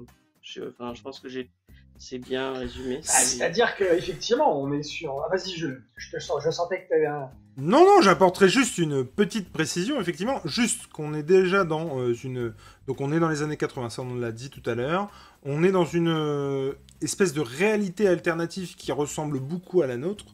[0.42, 1.50] je, enfin je pense que j'ai
[1.98, 5.22] c'est bien résumé Ah, C'est- C'est-à-dire qu'effectivement, on est sur.
[5.24, 7.30] Ah, vas-y, je, je te sens, je sentais que t'avais un.
[7.58, 12.54] Non, non, j'apporterai juste une petite précision, effectivement, juste qu'on est déjà dans euh, une...
[12.88, 15.10] Donc on est dans les années 80, ça on l'a dit tout à l'heure.
[15.44, 20.24] On est dans une euh, espèce de réalité alternative qui ressemble beaucoup à la nôtre.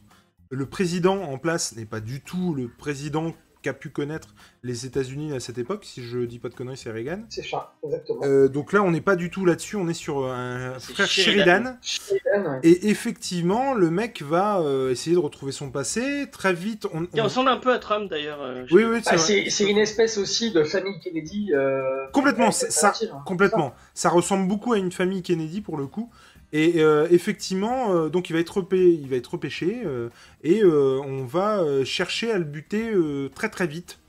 [0.49, 4.29] Le président en place n'est pas du tout le président qu'a pu connaître
[4.63, 5.83] les États-Unis à cette époque.
[5.85, 7.19] Si je dis pas de conneries, c'est Reagan.
[7.29, 8.21] C'est ça, exactement.
[8.23, 11.07] Euh, donc là, on n'est pas du tout là-dessus, on est sur un C'est frère
[11.07, 11.43] Sheridan.
[11.43, 11.77] Sheridan.
[11.81, 12.59] Sheridan, ouais.
[12.63, 16.27] Et effectivement, le mec va euh, essayer de retrouver son passé.
[16.31, 17.07] Très vite, on...
[17.13, 19.25] on- ressemble un peu à Trump d'ailleurs euh, Oui, oui, c'est Ah, vrai.
[19.25, 21.51] c'est c'est une espèce aussi de famille Kennedy.
[21.53, 21.81] euh,
[22.13, 23.23] Complètement, c'est- ça, alternative, hein.
[23.25, 23.73] complètement.
[23.93, 26.09] Ça ressemble beaucoup à une famille Kennedy pour le coup.
[26.51, 30.09] Et euh, effectivement, euh, donc il va être, repé- il va être repêché euh,
[30.43, 32.91] et on va chercher à le buter
[33.35, 33.99] très très vite,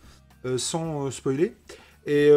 [0.57, 1.55] sans spoiler.
[2.07, 2.29] Et,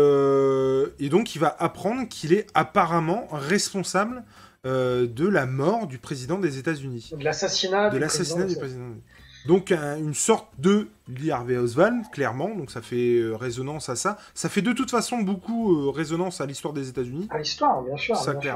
[1.00, 4.24] et donc il va apprendre qu'il est apparemment responsable
[4.66, 8.82] de la mort du président des États-Unis De l'assassinat de du l'assassinat du président.
[8.84, 9.02] président.
[9.46, 13.98] Donc un- une sorte de Lee Harvey Oswald, clairement, donc ça fait euh, résonance à
[13.98, 14.18] ça.
[14.34, 17.98] Ça fait de toute façon beaucoup euh, résonance à l'histoire des États-Unis, À l'histoire, bien
[17.98, 18.16] sûr.
[18.16, 18.52] ça bien sûr.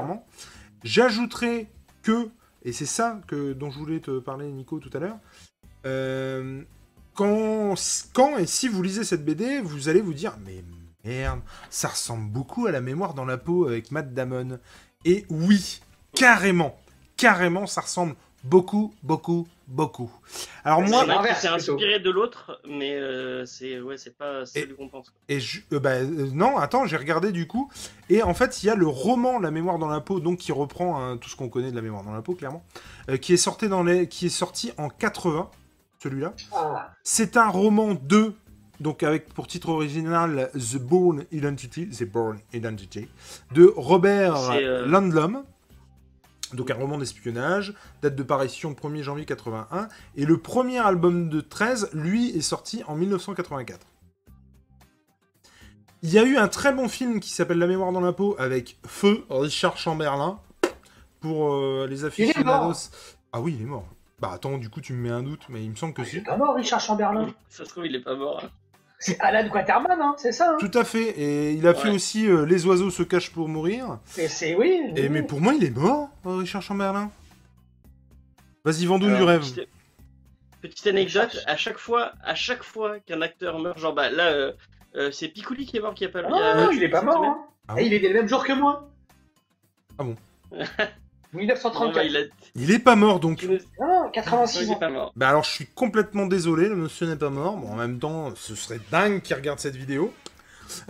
[0.84, 1.68] J'ajouterai
[2.02, 2.30] que,
[2.64, 5.18] et c'est ça que dont je voulais te parler Nico tout à l'heure,
[5.86, 6.62] euh,
[7.14, 7.74] quand,
[8.12, 10.62] quand et si vous lisez cette BD, vous allez vous dire mais
[11.04, 14.58] merde, ça ressemble beaucoup à la mémoire dans la peau avec Matt Damon.
[15.04, 15.80] Et oui,
[16.14, 16.78] carrément,
[17.16, 18.14] carrément, ça ressemble
[18.44, 20.10] beaucoup, beaucoup, beaucoup.
[20.64, 21.54] Alors C'est moi, plutôt.
[21.54, 25.12] inspiré de l'autre mais euh, c'est ouais c'est pas c'est Et- lui qu'on pense.
[25.28, 27.70] Et je- euh, bah, euh, non, attends, j'ai regardé du coup.
[28.08, 30.52] Et en fait, il y a le roman La mémoire dans la peau, donc qui
[30.52, 32.64] reprend hein, tout ce qu'on connaît de la mémoire dans la peau, clairement,
[33.10, 34.08] euh, qui, est sorti dans les...
[34.08, 35.50] qui est sorti en 80,
[36.02, 36.32] celui-là.
[36.54, 38.32] Ah, C'est un roman de,
[38.80, 43.08] donc avec pour titre original The Bourne Identity, The Bourne Identity,
[43.52, 45.42] de Robert C'est, euh, Landlum.
[46.54, 51.40] Donc un roman d'espionnage, date de parution 1er janvier 81, et le premier album de
[51.40, 53.86] 13, lui, est sorti en 1984.
[56.02, 58.36] Il y a eu un très bon film qui s'appelle La mémoire dans la peau
[58.38, 60.38] avec Feu, Richard Chamberlain,
[61.20, 62.90] pour euh, les aficionados.
[63.32, 63.86] Ah oui, il est mort.
[64.20, 66.18] Bah attends, du coup tu me mets un doute, mais il me semble que Il
[66.18, 67.28] est pas mort, Richard Chamberlain.
[67.48, 68.40] Ça se trouve, il est pas mort.
[68.44, 68.48] hein.
[69.00, 70.50] C'est Alan Quaterman, hein, c'est ça.
[70.52, 73.48] Hein Tout à fait, et il a fait aussi euh, Les oiseaux se cachent pour
[73.48, 73.98] mourir.
[74.16, 74.80] Et c'est oui.
[74.96, 75.08] Et oui.
[75.08, 77.10] mais pour moi, il est mort, euh, Richard Chamberlain.
[78.64, 79.40] Vas-y, vends-nous du rêve.
[79.40, 79.68] Petite,
[80.60, 84.52] petite anecdote, à chaque fois, à chaque fois qu'un acteur meurt, genre bah là, euh,
[84.96, 86.20] euh, c'est Picouli qui est mort qui a pas.
[86.24, 87.24] Ah il a- non, il est pas mort.
[87.24, 87.38] Hein.
[87.68, 88.90] Ah Et il est le même jour que moi.
[89.98, 90.16] Ah bon
[90.52, 90.64] Non,
[91.34, 91.94] 1934.
[91.94, 92.20] bah, il a...
[92.54, 93.42] Il est pas mort donc.
[93.42, 95.12] Non, Non, il 86 est pas mort.
[95.16, 97.56] Bah alors je suis complètement désolé, le monsieur n'est pas mort.
[97.56, 100.12] Bon, en même temps, ce serait dingue qu'il regarde cette vidéo.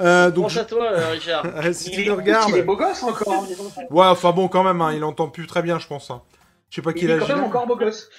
[0.00, 1.46] Euh, donc Pense je- à toi, euh, Richard.
[1.72, 2.50] Si Il tu est, le regardes.
[2.50, 3.32] il est beau gosse encore.
[3.32, 3.82] hein.
[3.90, 6.10] Ouais, enfin bon, quand même, hein, il entend plus très bien, je pense.
[6.10, 6.22] hein.
[6.70, 8.10] Je sais pas Il quel est quand il même encore beau gosse.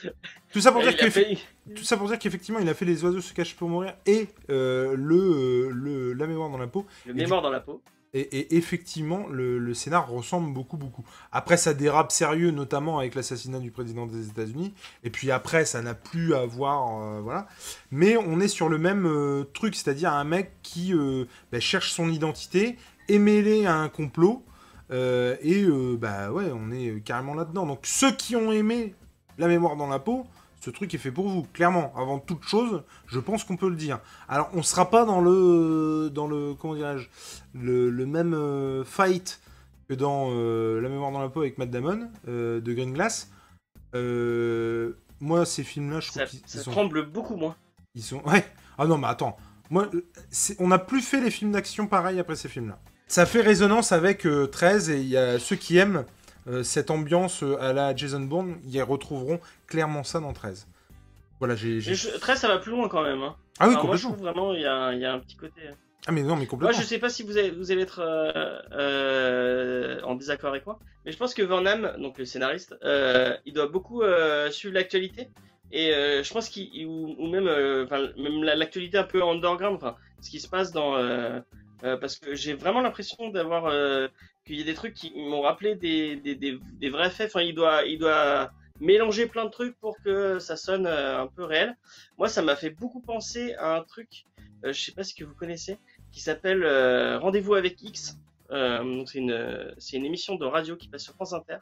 [0.51, 0.91] Tout ça pour dire
[1.67, 3.93] Il tout ça pour dire qu'effectivement, il a fait Les oiseaux se cachent pour mourir
[4.07, 6.85] et euh, le, le la mémoire dans la peau.
[7.05, 7.81] Le mémoire dans la peau.
[8.13, 11.05] Et, effectivement, le, scénar ressemble beaucoup, beaucoup.
[11.31, 14.73] Après, ça dérape sérieux, notamment avec l'assassinat du président des États-Unis.
[15.03, 17.47] Et puis après, ça n'a plus à voir, euh, voilà.
[17.91, 21.91] Mais on est sur le même euh, truc, c'est-à-dire un mec qui euh, bah, cherche
[21.91, 22.77] son identité,
[23.09, 24.43] est mêlé à un complot.
[24.91, 25.65] et
[25.99, 27.67] bah ouais, on est carrément là-dedans.
[27.67, 28.95] Donc ceux qui ont aimé
[29.37, 30.25] la mémoire dans la peau,
[30.59, 31.93] ce truc est fait pour vous, clairement.
[31.95, 33.99] Avant toute chose, je pense qu'on peut le dire.
[34.27, 37.07] Alors, on sera pas dans le, dans le, comment dirais-je,
[37.53, 39.39] le, le même euh, fight
[39.87, 43.31] que dans euh, La mémoire dans la peau avec Matt Damon euh, de Green Glass.
[45.21, 47.55] Moi, ces films-là, je trouve qu'ils sont, tremble beaucoup moins.
[47.93, 48.45] ils sont, ouais.
[48.77, 49.35] Ah non, mais attends,
[49.69, 49.89] moi,
[50.59, 52.79] on n'a plus fait les films d'action pareil après ces films-là.
[53.07, 56.05] Ça fait résonance avec euh, 13 et il y a ceux qui aiment
[56.63, 60.67] cette ambiance euh, à la Jason Bourne, ils retrouveront clairement ça dans 13.
[61.39, 61.79] Voilà, j'ai.
[61.79, 63.21] j'ai- Mais je- Très, ça va plus loin quand même.
[63.21, 63.35] Hein.
[63.59, 64.31] Ah oui, Alors, moi, je complètement.
[64.33, 65.61] trouve vraiment, il y, a un- il y a un petit côté.
[66.07, 66.79] Ah mais non, mais Moi, complètement.
[66.79, 70.79] je sais pas si vous allez, vous allez être euh, euh, en désaccord avec moi,
[71.05, 74.73] mais je pense que Van Damme, donc le scénariste, euh, il doit beaucoup euh, suivre
[74.73, 75.29] l'actualité.
[75.71, 77.85] Et euh, je pense qu'il, ou, ou même, euh,
[78.55, 81.39] l'actualité un peu underground, enfin, ce qui se passe dans, euh,
[81.83, 84.07] euh, parce que j'ai vraiment l'impression d'avoir euh,
[84.45, 87.31] qu'il y a des trucs qui m'ont rappelé des, des, des, vrais faits.
[87.33, 91.27] Enfin, il doit, il doit mélanger plein de trucs pour que ça sonne euh, un
[91.27, 91.75] peu réel.
[92.17, 94.25] Moi, ça m'a fait beaucoup penser à un truc,
[94.65, 95.77] euh, je sais pas si vous connaissez,
[96.11, 98.17] qui s'appelle euh, Rendez-vous avec X.
[98.51, 101.57] Euh, c'est une, une émission de radio qui passe sur France Inter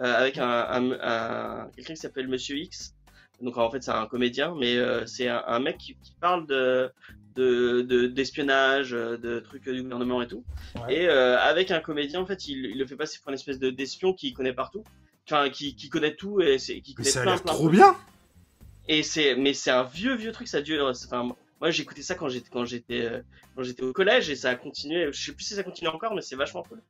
[0.00, 2.94] euh, avec un, un, un- quelqu'un qui s'appelle Monsieur X.
[3.40, 6.92] Donc en fait c'est un comédien, mais c'est un, un mec qui, qui parle de
[7.36, 10.44] de- de- d'espionnage, euh, de, trucs du gouvernement et tout.
[10.76, 10.94] Ouais.
[10.94, 13.58] Et euh, avec un comédien, en fait, il, il le fait passer pour une espèce
[13.58, 14.84] de d'espion qui connaît partout,
[15.26, 17.46] enfin qui, qui connaît tout et c'est qui Mais connaît ça a plein, l'air de
[17.48, 17.96] trop bien.
[18.88, 20.86] Et c'est, mais c'est un vieux, vieux truc, ça dure.
[21.06, 23.20] Enfin, moi, écouté ça quand j'étais, quand j'étais, euh,
[23.54, 25.12] quand j'étais au collège et ça a continué.
[25.12, 26.80] Je sais plus si ça continue encore, mais c'est vachement cool.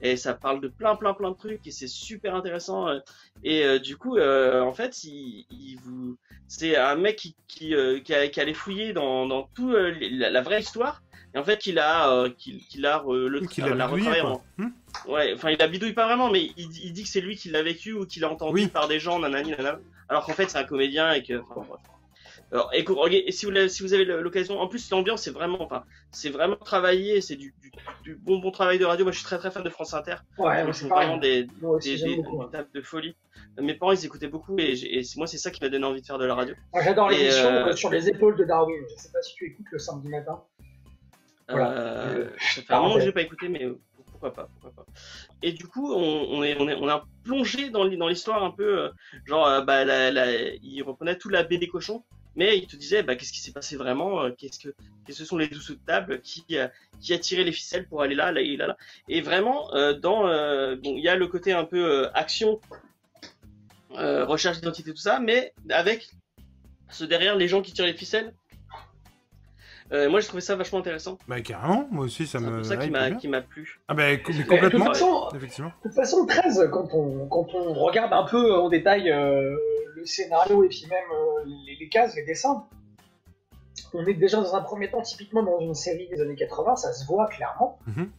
[0.00, 2.88] Et ça parle de plein, plein, plein de trucs et c'est super intéressant.
[2.88, 2.98] euh.
[3.42, 6.16] Et euh, du coup, euh, en fait, il, il vous,
[6.46, 9.94] c'est un mec qui, qui, euh, qui, a- qui allait fouiller dans, dans tout euh,
[10.00, 11.02] la, la vraie histoire.
[11.34, 14.22] Et en fait, qu'il a, euh, qu'il, qu'il a le, Qu'il a la retravaillé
[14.58, 14.68] Hmm
[15.06, 17.50] Ouais, enfin, il la bidouille pas vraiment, mais il, il dit que c'est lui qui
[17.50, 18.66] l'a vécu ou qu'il l'a entendu Oui.
[18.68, 19.78] par des gens, nanani, nanana.
[20.08, 21.40] Alors qu'en fait, c'est un comédien et que.
[21.50, 21.80] Enfin, bref.
[22.52, 25.62] Alors, et, si vous, si vous avez l'occasion, en plus, l'ambiance, c'est vraiment.
[25.62, 27.70] Enfin, c'est vraiment travaillé, c'est du, du,
[28.02, 29.04] du bon, bon travail de radio.
[29.04, 30.16] Moi, je suis très, très fan de France Inter.
[30.36, 32.38] Ouais, moi, c'est vraiment des, aussi, des, j'aime des, beaucoup.
[32.38, 32.48] des hein.
[32.50, 33.14] tables de folie.
[33.60, 36.06] Mes parents, ils écoutaient beaucoup et, et moi, c'est ça qui m'a donné envie de
[36.06, 36.54] faire de la radio.
[36.72, 38.82] Moi, J'adore l'émission euh, euh, sur les épaules de Darwin.
[38.90, 40.42] Je sais pas si tu écoutes le samedi matin.
[41.48, 41.70] Voilà.
[41.70, 43.68] Euh, Euh, ça fait un moment que j'ai pas écouté, mais
[44.10, 44.90] pourquoi pas, pourquoi pas.
[45.42, 48.42] Et du coup, on, on est, on est, on a plongé dans, l'hi- dans l'histoire
[48.44, 48.90] un peu,
[49.24, 50.32] genre, bah, la, la,
[50.62, 52.04] il reprenait tout la baie des cochons,
[52.40, 54.70] mais il te disait, bah, qu'est-ce qui s'est passé vraiment, euh, qu'est-ce que,
[55.04, 56.68] qu'est-ce que sont les dessous de table, qui, euh,
[57.00, 58.76] qui a tiré les ficelles pour aller là, là et là, là.
[59.08, 62.58] Et vraiment, euh, dans, euh, bon, il y a le côté un peu euh, action,
[63.98, 66.08] euh, recherche d'identité, tout ça, mais avec
[66.88, 68.32] ce derrière les gens qui tirent les ficelles.
[69.92, 71.18] Euh, moi, j'ai trouvé ça vachement intéressant.
[71.26, 72.58] Bah carrément, moi aussi ça C'est me.
[72.58, 73.18] peu ça qui m'a bien.
[73.18, 73.80] qui m'a plu.
[73.88, 74.84] Ah bah com- mais Mais de toute complètement.
[74.86, 75.72] façon, Effectivement.
[75.84, 79.56] De toute façon, 13, quand on, quand on regarde un peu en détail euh,
[80.00, 82.66] le scénario et puis même euh, les, les cases, les dessins,
[83.94, 86.92] on est déjà dans un premier temps typiquement dans une série des années 80, ça
[86.92, 87.78] se voit clairement.
[87.86, 88.10] Mhm.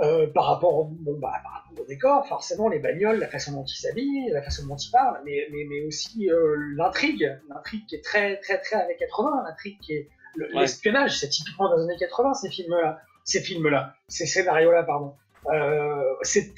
[0.00, 3.50] Euh, par, rapport au, bon, bah, par rapport au décor, forcément les bagnoles, la façon
[3.52, 7.84] dont ils s'habillent, la façon dont ils parlent, mais, mais, mais aussi euh, l'intrigue, l'intrigue
[7.86, 10.60] qui est très très très années 80, l'intrigue qui est le- Ouais.
[10.60, 15.14] l'espionnage, c'est typiquement dans les années 80 ces films-là, ces films-là, ces scénarios-là, pardon.
[15.52, 16.52] Euh, c'est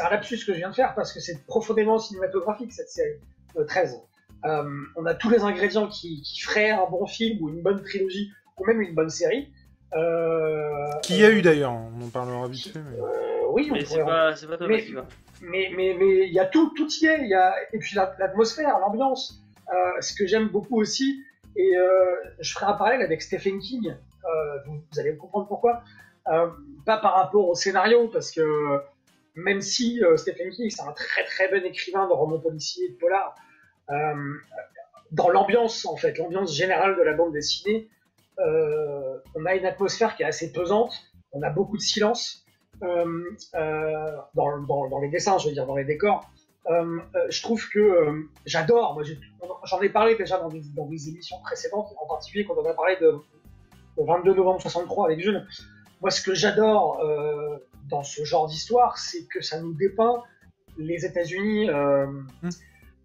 [0.00, 3.20] un lapsus que je viens de faire parce que c'est profondément cinématographique cette série,
[3.66, 4.00] 13.
[4.44, 4.64] Euh,
[4.96, 8.32] on a tous les ingrédients qui, qui feraient un bon film ou une bonne trilogie
[8.58, 9.52] ou même une bonne série.
[9.94, 12.78] Euh, Qui y a eu d'ailleurs, on en parlera vite fait.
[12.80, 15.04] mais- euh, oui, on Mais c'est pas, c'est pas Thomas Mais- qui va.
[15.42, 17.94] mais mais mais il y a tout tout y est il y a et puis
[17.96, 19.38] la- l'atmosphère l'ambiance
[19.72, 21.22] Euh, ce que j'aime beaucoup aussi
[21.56, 21.84] et euh,
[22.40, 25.82] je ferai un parallèle avec Stephen King euh, vous, vous allez comprendre pourquoi
[26.28, 26.48] Euh,
[26.86, 28.42] pas par rapport au scénario parce que
[29.34, 32.88] même si euh, Stephen King c'est un très très bon écrivain de romans policiers et
[32.90, 33.34] de polar
[33.90, 34.34] euh,
[35.10, 37.88] dans l'ambiance en fait l'ambiance générale de la bande dessinée
[38.38, 40.92] euh, on a une atmosphère qui est assez pesante
[41.32, 42.44] on a beaucoup de silence
[42.80, 46.28] dans, dans, dans les dessins, je veux dire, dans les décors.
[46.70, 49.02] Euh, je trouve que euh, j'adore, moi
[49.64, 52.72] j'en ai parlé déjà dans des, dans des émissions précédentes, en particulier quand on a
[52.72, 53.14] parlé de,
[53.98, 55.44] de 22 novembre 63 avec Jules.
[56.00, 60.22] Moi, ce que j'adore euh, dans ce genre d'histoire, c'est que ça nous dépeint
[60.78, 62.06] les États-Unis, euh,
[62.42, 62.48] Mm.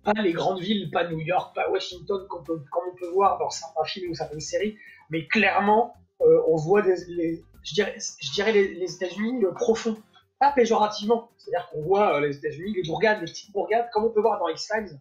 [0.04, 3.10] pas les grandes villes, pas New York, pas Washington, comme, on peut- comme on peut
[3.10, 4.78] voir dans certains films ou certaines séries,
[5.10, 9.52] mais clairement, euh, on voit des, les, je dirais, je dirais les, les États-Unis euh,
[9.52, 9.98] profonds,
[10.40, 11.30] pas péjorativement.
[11.38, 14.40] C'est-à-dire qu'on voit euh, les États-Unis, les bourgades, les petites bourgades, comme on peut voir
[14.40, 15.00] dans X-Files.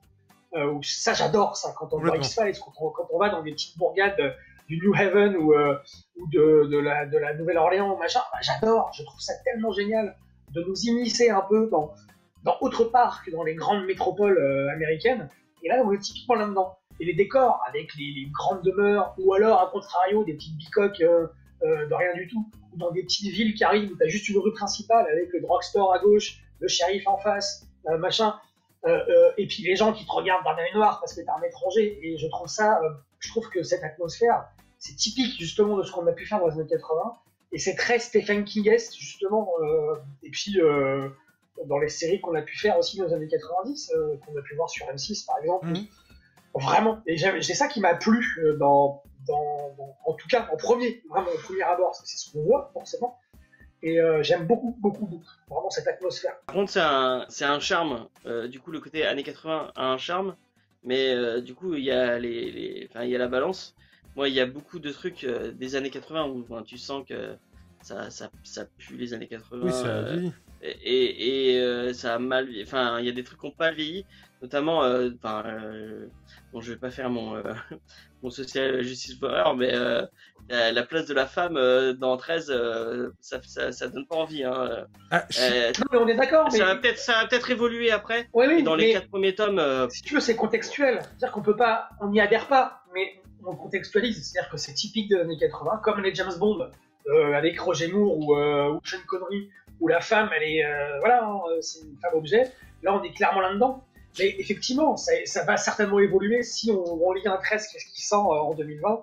[0.54, 2.16] Euh, ça, j'adore ça, quand on voit.
[2.16, 4.34] X-Files, quand on, quand on va dans des petites bourgades
[4.68, 5.76] du New Haven ou, euh,
[6.16, 10.16] ou de, de la, de la Nouvelle-Orléans, machin, bah, j'adore, je trouve ça tellement génial
[10.52, 11.92] de nous immiscer un peu dans,
[12.44, 15.29] dans autre part que dans les grandes métropoles euh, américaines.
[15.62, 16.79] Et là, on est typiquement là-dedans.
[17.00, 21.00] Et les décors, avec les, les grandes demeures, ou alors, à contrario, des petites bicoques
[21.00, 21.26] euh,
[21.62, 24.09] euh, de rien du tout, ou dans des petites villes qui arrivent où tu as
[24.09, 28.35] juste une rue principale avec le drugstore à gauche, le shérif en face, euh, machin,
[28.87, 31.31] euh, euh, et puis les gens qui te regardent d'un œil noir parce que t'es
[31.31, 31.98] un étranger.
[32.02, 34.46] Et je trouve ça, euh, je trouve que cette atmosphère,
[34.79, 37.16] c'est typique justement de ce qu'on a pu faire dans les années 80,
[37.52, 39.48] et c'est très Stephen King-esque justement.
[39.62, 41.09] euh, et puis euh,
[41.66, 44.42] dans les séries qu'on a pu faire aussi dans les années 90, euh, qu'on a
[44.42, 45.66] pu voir sur M6 par exemple.
[45.68, 45.87] Mhm.
[46.55, 47.00] Vraiment.
[47.07, 48.26] Et c'est ça qui m'a plu
[48.59, 52.16] dans, dans, dans- en tout cas en premier, vraiment au premier abord, parce que c'est
[52.16, 53.18] ce qu'on voit forcément.
[53.83, 56.35] Et euh, j'aime beaucoup, beaucoup, beaucoup, vraiment cette atmosphère.
[56.46, 58.09] Par contre, c'est un, un charme.
[58.24, 60.35] Euh, du coup, le côté années 80 a un charme.
[60.87, 63.77] Mais euh, du coup, il y, a les, les- enfin, il y a la balance.
[64.16, 67.05] Moi, il y a beaucoup de trucs euh, des années 80 où enfin, tu sens
[67.07, 67.37] que
[67.83, 69.66] ça, ça, ça pue les années 80.
[69.66, 70.22] Oui, ça a euh.
[70.62, 72.62] Et, et euh, ça a mal vieilli.
[72.64, 74.04] Enfin, il y a des trucs qui n'ont pas vieilli,
[74.42, 74.82] notamment.
[74.84, 76.06] Euh, enfin, euh,
[76.52, 77.42] bon, je vais pas faire mon, euh,
[78.22, 80.02] mon social justice warrior, mais euh,
[80.48, 84.16] la, la place de la femme euh, dans 13, euh, ça, ça, ça donne pas
[84.16, 84.44] envie.
[84.44, 84.86] Hein.
[85.10, 87.90] Ah, je- Non, mais on est d'accord, mais ça va peut-être, ça va peut-être évoluer
[87.90, 88.28] après.
[88.32, 91.00] Oui, oui, dans mais les quatre premiers tomes, euh, si tu veux, c'est contextuel.
[91.02, 94.24] C'est-à-dire qu'on peut pas, on n'y adhère pas, mais on contextualise.
[94.28, 96.68] C'est-à-dire que c'est typique des années 80, comme les James Bond
[97.08, 99.48] euh, avec Roger Moore ou, euh, ou Sean Connery,
[99.80, 102.52] où la femme, elle est, euh, voilà, hein, euh, c'est une femme objet.
[102.82, 103.82] Là, on est clairement là-dedans.
[104.18, 108.02] Mais effectivement, ça, ça va certainement évoluer si on, on lit un 13 qui qui
[108.02, 109.02] sent euh, en 2020.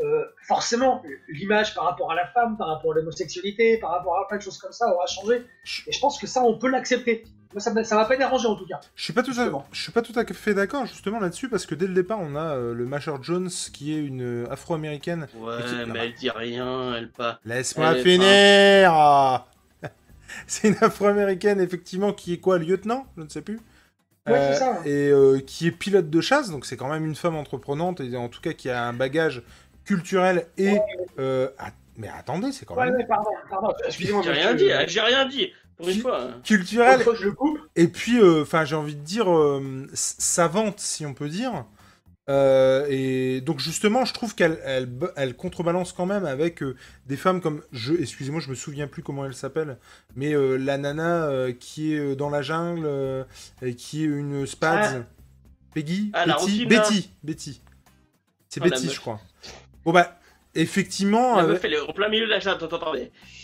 [0.00, 4.28] Euh, forcément, l'image par rapport à la femme, par rapport à l'homosexualité, par rapport à
[4.28, 5.44] plein de choses comme ça aura changé.
[5.88, 7.24] Et je pense que ça, on peut l'accepter.
[7.52, 8.78] Moi, ça ne m'a pas dérangé en tout cas.
[8.94, 11.64] Je suis pas tout à, je suis pas tout à fait d'accord justement là-dessus parce
[11.66, 15.26] que dès le départ on a euh, le Major Jones qui est une Afro-américaine.
[15.34, 17.40] ouais, qui- mais elle dit rien, elle pas.
[17.46, 18.92] Laisse-moi finir.
[20.46, 23.60] C'est une Afro-américaine effectivement qui est quoi lieutenant, je ne sais plus.
[24.28, 24.80] Ouais, c'est ça.
[24.84, 28.14] Et euh, qui est pilote de chasse, donc c'est quand même une femme entreprenante et
[28.16, 29.42] en tout cas qui a un bagage
[29.84, 30.82] culturel et Ouais.
[31.18, 34.22] euh, ah, mais attendez, c'est quand Ouais, même ouais, pardon, pardon, excusez-moi.
[34.22, 35.52] J'ai rien dit, euh, j'ai rien dit.
[35.78, 36.22] Pour une fois.
[36.24, 36.40] hein.
[36.44, 39.32] culturel Une fois que je le coupe, Et puis, euh, enfin, j'ai envie de dire
[39.32, 41.64] euh, savante, si on peut dire.
[42.28, 46.76] Euh, et donc justement, je trouve qu'elle elle, contrebalance quand même avec euh,
[47.06, 49.78] des femmes comme je, excusez-moi, je me souviens plus comment elle s'appelle,
[50.14, 52.86] mais euh, la nana qui est dans la jungle
[53.62, 55.04] et qui est une Spads,
[55.74, 56.66] Peggy, Ah, Betty.
[56.66, 57.60] Betty, Betty,
[58.48, 59.20] c'est Ah, Betty, je crois.
[59.84, 60.18] Bon bah,
[60.54, 62.58] effectivement, La meuf, elle est en plein milieu de la jungle.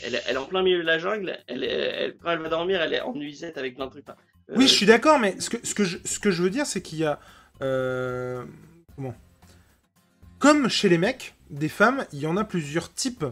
[0.02, 1.38] Elle, elle est en plein milieu de la jungle.
[1.46, 4.04] Elle, elle- quand elle va dormir, elle est en nuisette avec plein de trucs.
[4.54, 6.66] Oui, je suis d'accord, mais ce que, ce que, je, ce que je veux dire,
[6.66, 7.18] c'est qu'il y a.
[7.62, 8.44] euh,
[8.96, 9.14] comment
[10.38, 13.24] Comme chez les mecs, des femmes, il y en a plusieurs types.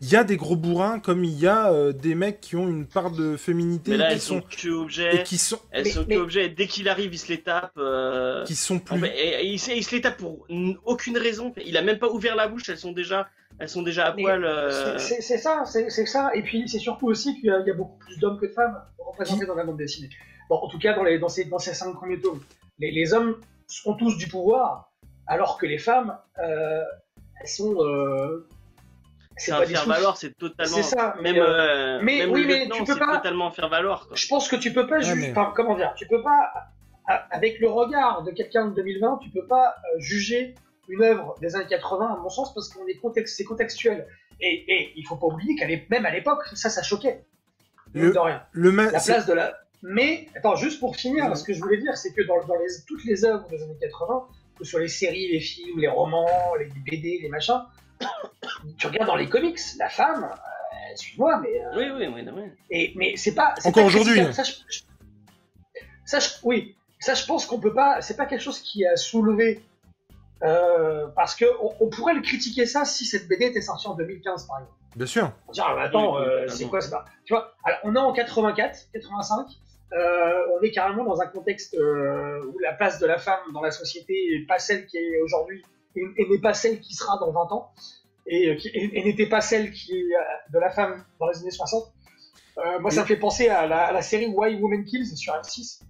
[0.00, 2.68] Il y a des gros bourrins, comme il y a euh, des mecs qui ont
[2.68, 5.16] une part de féminité Mais là, qui elles sont sont, que objets.
[5.16, 6.48] et qui sont, Elles Mais- sont mais- que objets.
[6.50, 7.72] Dès qu'il arrive, il se les tape.
[7.78, 9.04] euh, qui sont plus.
[9.06, 10.46] et- et il, se- il se les tape pour
[10.84, 11.52] aucune raison.
[11.64, 12.68] Il a même pas ouvert la bouche.
[12.68, 13.28] Elles sont déjà,
[13.58, 14.44] elles sont déjà à poil.
[14.44, 16.30] euh, c'est- ça, c'est ça.
[16.34, 18.46] Et puis c'est surtout aussi qu'il y, a il y a beaucoup plus d'hommes que
[18.46, 20.10] de femmes représentés dans la bande dessinée.
[20.48, 22.40] Bon, en tout cas, dans, les, dans, ces, dans ces cinq premiers tomes,
[22.78, 23.34] les, les hommes
[23.84, 24.87] ont tous du pouvoir,
[25.28, 26.82] alors que les femmes, euh,
[27.40, 28.46] elles sont, euh,
[29.36, 30.74] C'est pas faire valoir, c'est totalement.
[30.76, 31.14] C'est ça.
[31.22, 34.08] mais, Même, euh, mais même oui, mais tu peux pas- totalement faire valoir.
[34.08, 34.16] Quoi.
[34.16, 35.28] Je pense que tu peux pas Ouais, juger.
[35.28, 36.52] mais- enfin, comment dire Tu peux pas,
[37.30, 40.54] avec le regard de quelqu'un de 2020, tu peux pas juger
[40.88, 44.06] une œuvre des années 80, à mon sens, parce qu'on est contexte, c'est contextuel.
[44.40, 47.24] Et, et il faut pas oublier qu'à l'é- même à l'époque, ça, ça choquait.
[47.94, 48.42] Le- de rien.
[48.52, 49.58] Le ma- La place de la.
[49.82, 51.34] Mais attends, juste pour finir, Mhm.
[51.36, 53.76] ce que je voulais dire, c'est que dans, dans les, toutes les œuvres des années
[53.80, 54.26] 80,
[54.64, 57.62] soit les séries, les films, les romans, les BD, les machins,
[58.78, 62.42] tu regardes dans les comics, la femme, euh, excuse-moi, mais euh, Oui, oui, oui, oui.
[62.70, 63.54] et, mais c'est pas.
[63.64, 64.20] Encore aujourd'hui.
[64.32, 64.80] Ça, je, je-
[66.04, 66.74] ça, je- oui.
[67.00, 68.00] Ça, je pense qu'on peut pas.
[68.02, 69.62] C'est pas quelque chose qui a soulevé.
[70.42, 73.94] euh, parce que on, on pourrait le critiquer ça si cette BD était sortie en
[73.94, 74.74] 2015, par exemple.
[74.96, 75.32] Bien sûr.
[75.48, 77.04] On dirait, ah, attends, Oui, oui, euh, c'est quoi, c'est pas.
[77.24, 79.46] Tu vois, alors, on est en 84, 85.
[79.92, 83.62] Euh, on est carrément dans un contexte euh, où la place de la femme dans
[83.62, 85.62] la société n'est pas celle qui est aujourd'hui
[85.96, 87.70] et, et n'est pas celle qui sera dans 20 ans
[88.26, 91.28] et, euh, qui- et- et n'était pas celle qui est euh, de la femme dans
[91.28, 91.84] les années 60.
[92.58, 95.32] Euh, moi, ça me fait penser à la, à la série Why Women Kills sur
[95.34, 95.80] M6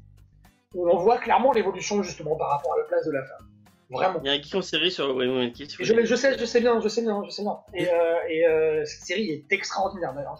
[0.74, 3.46] où on voit clairement l'évolution justement par rapport à la place de la femme.
[3.90, 4.20] Vraiment.
[4.22, 5.66] Il y a un geek en série sur Way Woman Kill.
[5.80, 7.56] Et Je, je sais, je sais bien, je sais bien, je sais bien.
[7.72, 10.38] Et, euh, et euh, cette série est extraordinaire d'ailleurs.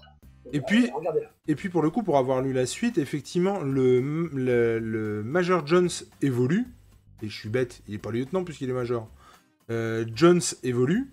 [0.52, 1.30] Et puis- regardez-la.
[1.46, 4.00] Et puis pour le coup, pour avoir lu la suite, effectivement, le,
[4.34, 5.88] le, le Major Jones
[6.22, 6.66] évolue.
[7.22, 9.08] Et je suis bête, il est pas lieutenant puisqu'il est major.
[9.70, 11.10] Euh, Jones évolue.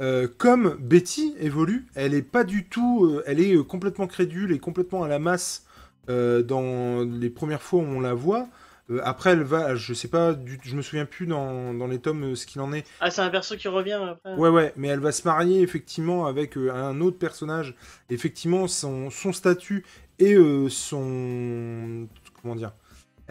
[0.00, 4.58] Euh, comme Betty évolue, elle est pas du tout, euh, elle est complètement crédule et
[4.60, 5.64] complètement à la masse
[6.06, 8.48] dans les premières fois où on la voit.
[8.90, 11.98] Euh, après, elle va, je sais pas, du, je me souviens plus dans, dans les
[11.98, 12.86] tomes euh, ce qu'il en est.
[13.00, 16.26] Ah, c'est un perso qui revient après Ouais, ouais, mais elle va se marier effectivement
[16.26, 17.74] avec euh, un autre personnage.
[18.10, 19.84] Effectivement, son, son statut
[20.18, 20.36] et
[20.68, 22.08] son.
[22.42, 22.72] Comment dire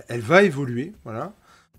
[0.08, 1.34] Elle va évoluer, voilà.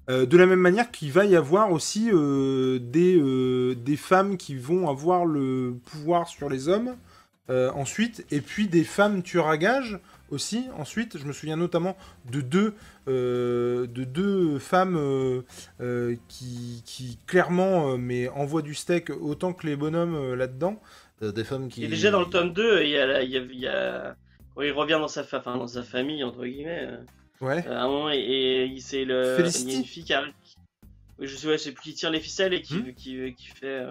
[0.08, 5.24] De la même manière qu'il va y avoir aussi des, des femmes qui vont avoir
[5.26, 6.96] le pouvoir sur les hommes
[7.48, 9.98] ensuite, et puis des femmes tueurs à gages
[10.30, 11.18] aussi ensuite.
[11.18, 11.96] Je me souviens notamment
[12.30, 12.74] de deux,
[13.08, 15.42] euh, de deux femmes euh,
[15.80, 20.80] euh, qui, qui clairement euh, mais envoient du steak autant que les bonhommes euh, là-dedans.
[21.20, 21.82] Des femmes qui.
[21.84, 23.66] Et déjà dans le tome 2, il y a, la- il y a, il y
[23.66, 24.14] a-
[24.54, 26.96] quand il revient dans sa, fa- enfin, dans sa famille, entre guillemets, euh,
[27.40, 27.66] Ouais.
[27.66, 29.36] à un moment, et, c'est le.
[29.38, 30.12] Il y a une fille qui
[31.20, 32.94] je sais, ouais, je sais plus qui tire les ficelles et qui, Hmm.
[32.94, 33.84] qui, qui fait.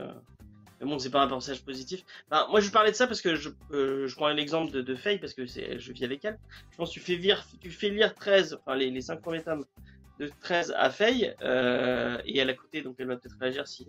[0.81, 2.03] Euh, Mais bon, c'est pas un personnage positif.
[2.31, 4.95] Enfin, moi, je parlais de ça parce que je, euh, je prends l'exemple de, de
[4.95, 6.37] Faye parce que je vis avec elle.
[6.71, 9.43] Je pense que tu fais lire, tu fais lire 13, enfin les, les 5 premiers
[9.43, 9.65] tomes
[10.19, 13.87] de 13 à Faye euh, et elle à côté, donc elle va peut-être réagir si.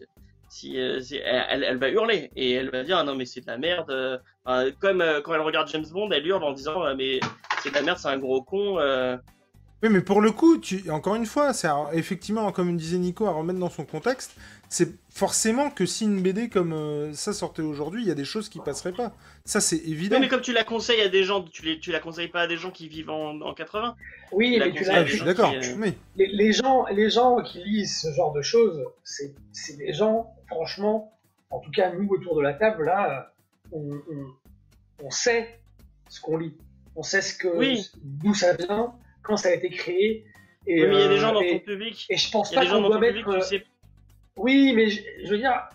[0.50, 3.42] Si, euh, si- elle, elle va hurler et elle va dire ah non mais c'est
[3.42, 6.82] de la merde euh, comme euh, quand elle regarde James Bond elle hurle en disant
[6.84, 7.20] ah, mais
[7.62, 9.18] c'est de la merde c'est un gros con euh,
[9.82, 10.90] Oui, mais pour le coup, tu...
[10.90, 14.32] encore une fois, c'est à- effectivement, comme disait Nico, à remettre dans son contexte.
[14.68, 18.24] C'est forcément que si une BD comme euh, ça sortait aujourd'hui, il y a des
[18.24, 19.12] choses qui passeraient pas.
[19.44, 20.16] Ça, c'est évident.
[20.16, 22.42] Oui, mais comme tu la conseilles à des gens, tu, les, tu la conseilles pas
[22.42, 23.94] à des gens qui vivent en, en 80.
[24.32, 25.50] Oui, La mais tu Ah, je suis d'accord.
[25.52, 25.94] qui, euh, Oui.
[26.16, 30.34] les, les gens, les gens qui lisent ce genre de choses, c'est c'est des gens,
[30.48, 31.16] franchement,
[31.50, 33.32] en tout cas nous autour de la table là,
[33.72, 35.60] on, on- on sait
[36.10, 36.54] ce qu'on lit,
[36.96, 37.88] on sait ce que Oui.
[38.02, 38.92] d'où ça vient,
[39.22, 40.24] quand ça a été créé.
[40.66, 42.06] Et, Oui, mais il y a euh, des gens dans et, ton public.
[42.10, 43.30] et je pense pas qu'on doit public, mettre.
[43.30, 43.64] tu euh, sais.
[44.36, 45.68] Oui, mais je, je veux dire,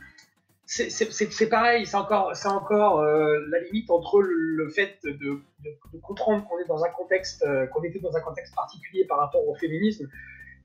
[0.65, 5.41] c'est- pareil, c'est encore, c'est encore euh, la limite entre le, le fait de, de-
[5.93, 9.19] de comprendre qu'on est dans un contexte, euh, qu'on était dans un contexte particulier par
[9.19, 10.09] rapport au féminisme,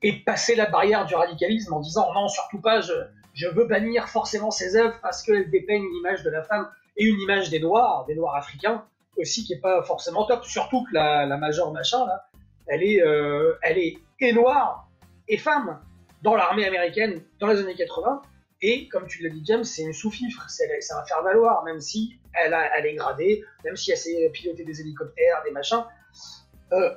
[0.03, 2.93] et passer la barrière du radicalisme en disant non, surtout pas, je,
[3.35, 7.05] je veux bannir forcément ces œuvres parce qu'elles dépeignent une image de la femme et
[7.05, 8.85] une image des noirs, des noirs africains
[9.17, 10.45] aussi qui est pas forcément top.
[10.45, 12.28] Surtout que la, la majeure machin là,
[12.69, 14.89] elle est, euh, elle est et noire
[15.29, 15.81] et femme
[16.23, 18.23] dans l'armée américaine dans les années 80.
[18.61, 22.53] Et comme tu l'as dit, James, c'est une sous-fifre, c'est un faire-valoir, même si elle,
[22.55, 25.85] a, elle est gradée, même si elle sait piloter des hélicoptères, des machins.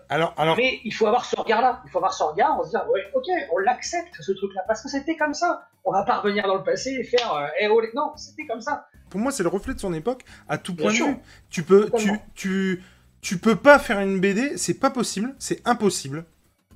[0.10, 1.82] Alors, alors, Mais il faut avoir ce regard-là.
[1.86, 4.82] Il faut avoir ce regard, on se dire, ouais, ok, on l'accepte, ce truc-là, parce
[4.82, 5.68] que c'était comme ça.
[5.86, 8.46] On va pas revenir dans le passé et faire, euh, eh, oh, les- non, c'était
[8.46, 8.88] comme ça.
[9.10, 11.08] pour moi, c'est le reflet de son époque à tout Bien point sûr.
[11.08, 11.18] de vue.
[11.50, 11.90] Tu peux,
[12.36, 12.84] tu,
[13.22, 16.26] tu peux pas faire une BD, c'est pas possible, c'est impossible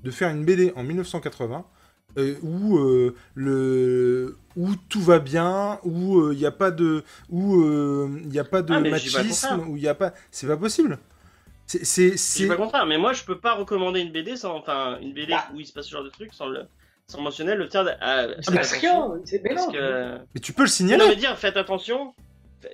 [0.03, 1.65] de faire une BD en 1980
[2.17, 7.65] euh, où euh, le où tout va bien, où il n'y a pas de où
[8.17, 10.97] il y a pas de Ah, machisme, où il y a pas, c'est pas possible.
[11.67, 14.35] C'est c'est C'est c'est- pas le contraire, mais moi je peux pas recommander une BD
[14.37, 15.47] sans, enfin, une BD Bah.
[15.53, 16.61] où il se passe ce genre de truc sans le,
[17.07, 19.71] sans mentionner le C'est parce attention, rien, c'est non.
[19.71, 20.17] que.
[20.35, 21.07] mais tu peux le Non, signaler.
[21.09, 22.13] mais dire, faites attention.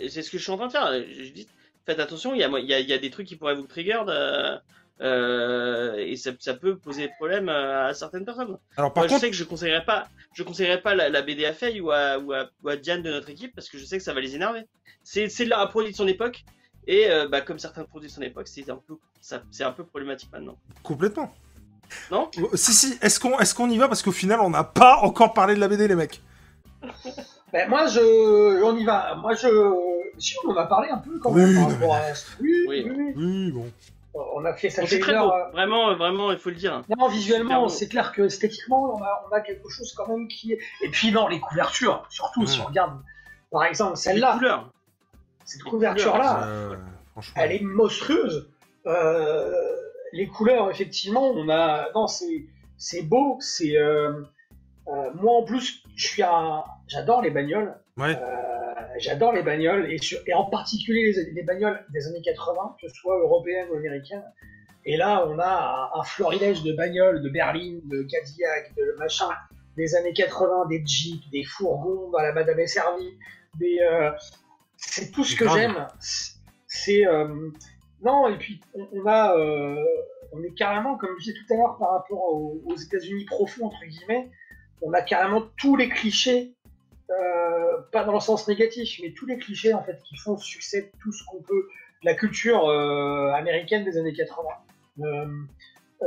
[0.09, 0.91] C'est ce que je suis en train de faire.
[0.93, 1.47] Je dis,
[1.85, 2.33] faites attention.
[2.33, 3.99] Il y a, il y a, il y a des trucs qui pourraient vous trigger
[4.07, 4.59] de-
[5.03, 8.59] Euh, et ça, ça peut poser problème à, à certaines personnes.
[8.77, 11.23] Alors par Moi, je contre, sais que je conseillerais pas, je conseillerais pas la, la
[11.23, 13.79] BD à Faye ou à, ou, à, ou à Diane de notre équipe parce que
[13.79, 14.61] je sais que ça va les énerver.
[15.03, 16.43] C'est un produit de son époque
[16.85, 18.93] et euh, bah, comme certains produits de son époque, c'est un peu
[19.49, 20.57] c'est un peu problématique maintenant.
[20.83, 21.33] complètement.
[22.11, 22.29] Non?
[22.37, 23.87] Euh, Si, si, est-ce qu'on est qu'on y va?
[23.87, 26.21] Parce qu'au final, on n'a pas encore parlé de la BD, les mecs.
[27.53, 29.15] Ben, moi, je, on y va.
[29.15, 29.47] Moi, je,
[30.17, 31.55] si on en a parlé un peu quand Oui, même.
[31.55, 32.01] par non, rapport à-
[32.39, 32.83] oui, Oui.
[32.87, 33.13] oui, oui.
[33.15, 33.65] Oui, bon.
[34.13, 36.81] On a fait ça C'est très beau, euh, vraiment, vraiment, il faut le dire.
[36.97, 40.51] Non, visuellement, c'est clair que esthétiquement, on a, on a quelque chose quand même qui
[40.53, 40.59] est.
[40.81, 42.99] Et puis, non, les couvertures, surtout si on regarde,
[43.51, 44.69] par exemple, Les celle-là, couleurs.
[45.45, 46.75] cette couverture-là, Euh,
[47.13, 47.41] franchement.
[47.41, 48.49] elle est monstrueuse.
[48.85, 49.53] Euh,
[50.11, 51.87] les couleurs, effectivement, on a.
[51.95, 52.45] Non, c'est
[52.77, 53.77] c'est beau, c'est.
[53.77, 54.11] euh,
[54.87, 56.63] euh, moi, en plus, je suis un.
[56.87, 57.75] J'adore les bagnoles.
[57.97, 58.15] Ouais.
[58.17, 58.37] Euh,
[58.97, 62.87] J'adore les bagnoles, et, sur- et en particulier les, les bagnoles des années 80, que
[62.89, 64.23] ce soit européennes ou américaines.
[64.85, 69.29] Et là, on a un, un florilège de bagnoles, de berline, de Cadillac, de machin,
[69.77, 73.17] des années 80, des jeeps, des fourgons dans la Madame est servie,
[73.59, 73.79] des.
[73.81, 74.11] euh,
[74.77, 75.87] c'est tout ce que j'aime.
[76.67, 77.05] C'est.
[77.07, 77.27] euh,
[78.03, 79.37] non, et puis on, on a.
[79.37, 79.83] euh,
[80.33, 83.65] on est carrément, comme je disais tout à l'heure, par rapport aux, aux États-Unis profonds,
[83.67, 84.29] entre guillemets,
[84.81, 86.53] on a carrément tous les clichés
[87.09, 90.91] euh, pas dans le sens négatif, mais tous les clichés en fait qui font succès
[91.01, 91.67] tout ce qu'on peut,
[92.03, 94.47] la culture euh, américaine des années 80,
[95.01, 95.25] euh,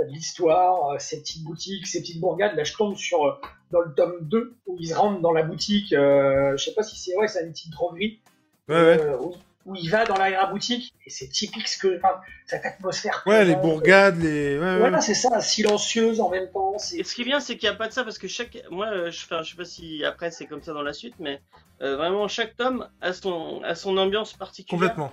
[0.09, 2.57] l'histoire, ces petites boutiques, ces petites bourgades.
[2.57, 3.39] Là, je tombe sur
[3.71, 5.91] dans le tome 2 où ils se rendent dans la boutique.
[5.91, 8.21] Je sais pas si c'est vrai, c'est une petite droguerie
[8.69, 9.01] Ouais, ouais.
[9.01, 9.35] euh, où,
[9.67, 13.23] où il va dans l'arrière-boutique et c'est typique ce que enfin, cette atmosphère.
[13.27, 14.59] Ouais, les bourgades, les.
[14.59, 16.77] Ouais, c'est ça, silencieuse en même temps.
[16.79, 18.29] c'est- Et ce qui est bien, c'est qu'il n'y a pas de ça parce que
[18.29, 20.93] chaque, moi, euh, je, enfin, je sais pas si après c'est comme ça dans la
[20.93, 21.41] suite, mais
[21.83, 24.81] euh, vraiment chaque tome a son, a son ambiance particulière.
[24.81, 25.13] Complètement.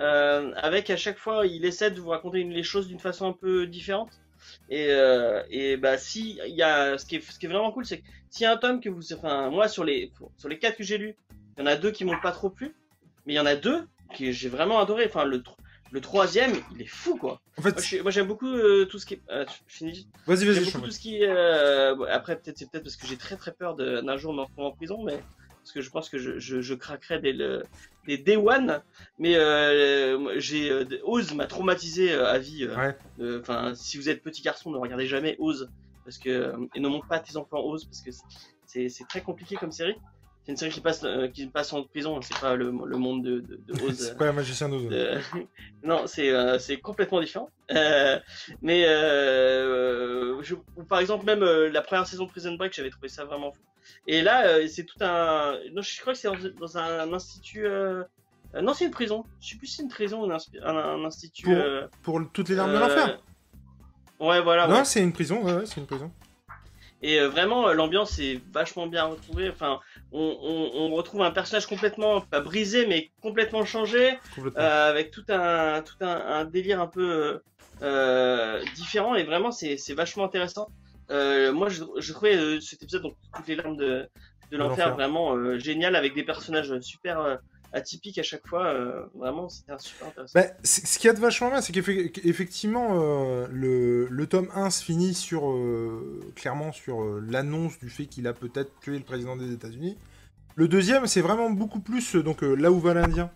[0.00, 3.26] Euh, avec à chaque fois, il essaie de vous raconter une- les choses d'une façon
[3.28, 4.10] un peu différente.
[4.68, 7.70] Et, euh, et bah si il y a, ce qui est, ce qui est vraiment
[7.70, 10.48] cool, c'est que s'il y a un tome que vous, enfin moi sur les, sur
[10.48, 11.14] les quatre que j'ai lus,
[11.56, 12.74] il y en a deux qui m'ont pas trop plu,
[13.24, 13.86] mais il y en a deux
[14.16, 15.06] que j'ai vraiment adoré.
[15.06, 15.42] Enfin le,
[15.90, 17.40] le troisième, il est fou quoi.
[17.58, 20.38] En Moi, fait, je moi, j'aime beaucoup euh, tout ce qui euh, je finis vas-y,
[20.44, 23.16] J'aime vas-y, beaucoup tout ce qui euh, bon, après, peut-être c'est peut-être parce que j'ai
[23.16, 25.18] très très peur de- d'un jour me retrouver en prison, mais
[25.62, 27.62] parce que je pense que je, je, je craquerai dès le
[28.06, 28.82] des day one.
[29.18, 32.66] Mais euh, j'ai euh, Oz m'a traumatisé à vie.
[32.66, 32.96] Ouais.
[33.40, 35.68] Enfin, si vous êtes petit garçon, ne regardez jamais Oz
[36.04, 38.10] parce que et ne montre pas à tes enfants Oz parce que
[38.66, 39.94] c'est très compliqué comme série.
[40.44, 42.20] C'est une série qui passe euh, qui passe en prison.
[42.20, 43.96] C'est pas le, le monde de, de, de Oz.
[43.96, 44.88] C'est pas un magicien d'Oz.
[44.90, 45.20] Euh,
[45.84, 47.48] non, c'est euh, c'est complètement différent.
[47.70, 48.18] Euh,
[48.60, 52.90] mais euh, je- ou par exemple même euh, la première saison de Prison Break, j'avais
[52.90, 53.60] trouvé ça vraiment fou.
[54.06, 55.58] Et là, euh, c'est tout un.
[55.72, 57.66] Non, je crois que c'est dans, dans un institut.
[58.60, 59.24] non, c'est une prison.
[59.40, 61.44] Je sais plus si c'est une prison ou un, inspi- un, un institut.
[61.44, 63.20] Pour- euh, Pour toutes les larmes de l'enfer.
[64.20, 64.68] Ouais, voilà.
[64.68, 64.74] ouais.
[64.74, 66.12] Non, c'est une prison, ouais, ouais, c'est une prison.
[67.02, 69.50] Et euh, vraiment, euh, l'ambiance est vachement bien retrouvée.
[69.50, 69.80] Enfin,
[70.12, 74.18] on, on, on retrouve un personnage complètement pas brisé, mais complètement changé.
[74.34, 74.62] Complètement.
[74.62, 77.38] Euh, avec tout un tout un, un délire un peu euh,
[77.82, 80.68] euh, différent et vraiment c'est c'est vachement intéressant.
[81.10, 84.08] Euh, moi je, je trouvais euh, cet épisode donc toutes les larmes de
[84.52, 87.38] de l'enfer vraiment euh, génial avec des personnages super
[87.72, 88.66] atypiques à chaque fois.
[88.66, 90.38] euh, vraiment c'était un super intéressant.
[90.38, 94.70] Bah, ce qu'il y a de vachement bien, c'est qu'effectivement, euh, le, le tome 1
[94.70, 99.36] se finit sur, euh, clairement sur l'annonce du fait qu'il a peut-être tué le président
[99.36, 99.96] des États-Unis.
[100.54, 103.30] Le deuxième, c'est vraiment beaucoup plus, donc là où va l'Indien,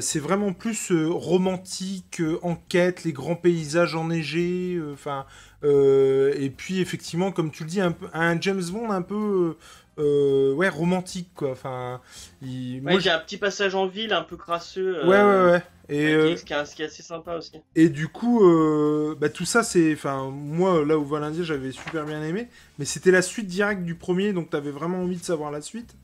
[0.00, 5.26] c'est vraiment plus romantique, enquête, les grands paysages enneigés, enfin,
[5.64, 9.56] et puis effectivement, comme tu le dis, un James Bond un peu,
[9.98, 11.50] euh, ouais, romantique, quoi.
[11.52, 12.00] Enfin,
[12.42, 14.98] il, Ouais, moi, a un petit passage en ville un peu crasseux.
[15.02, 15.62] je- ouais, euh, ouais, ouais.
[15.90, 17.52] Et, euh, est, qui est- qui est assez sympa aussi.
[17.74, 19.92] et du coup, euh, bah, tout ça, c'est.
[19.94, 22.48] Enfin, moi, là où va j'avais super bien aimé.
[22.78, 25.94] Mais c'était la suite directe du premier, donc t'avais vraiment envie de savoir la suite.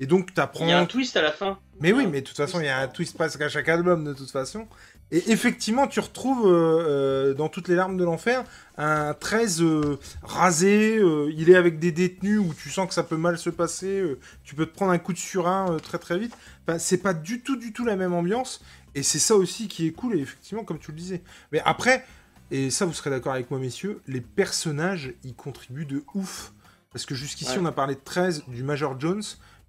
[0.00, 0.64] Et donc, t'apprends.
[0.64, 1.58] Il y a un twist à la fin.
[1.80, 4.04] Mais oui, mais de toute façon, il y a un twist presque à chaque album,
[4.04, 4.66] de toute façon.
[5.10, 8.44] Et effectivement, tu retrouves euh, euh, dans toutes les larmes de l'enfer
[8.76, 10.98] un 13 euh, rasé.
[10.98, 14.02] euh, il est avec des détenus où tu sens que ça peut mal se passer.
[14.44, 16.36] tu peux te prendre un coup de surin très très vite.
[16.66, 18.62] Enfin, c'est pas du tout, du tout la même ambiance.
[18.94, 21.22] Et c'est ça aussi qui est cool, et effectivement, comme tu le disais.
[21.52, 22.04] Mais après,
[22.50, 26.52] et ça, vous serez d'accord avec moi, messieurs, les personnages, ils contribuent de ouf.
[26.92, 27.58] Parce que jusqu'ici, Ouais.
[27.62, 29.22] on a parlé de 13, du Major Jones,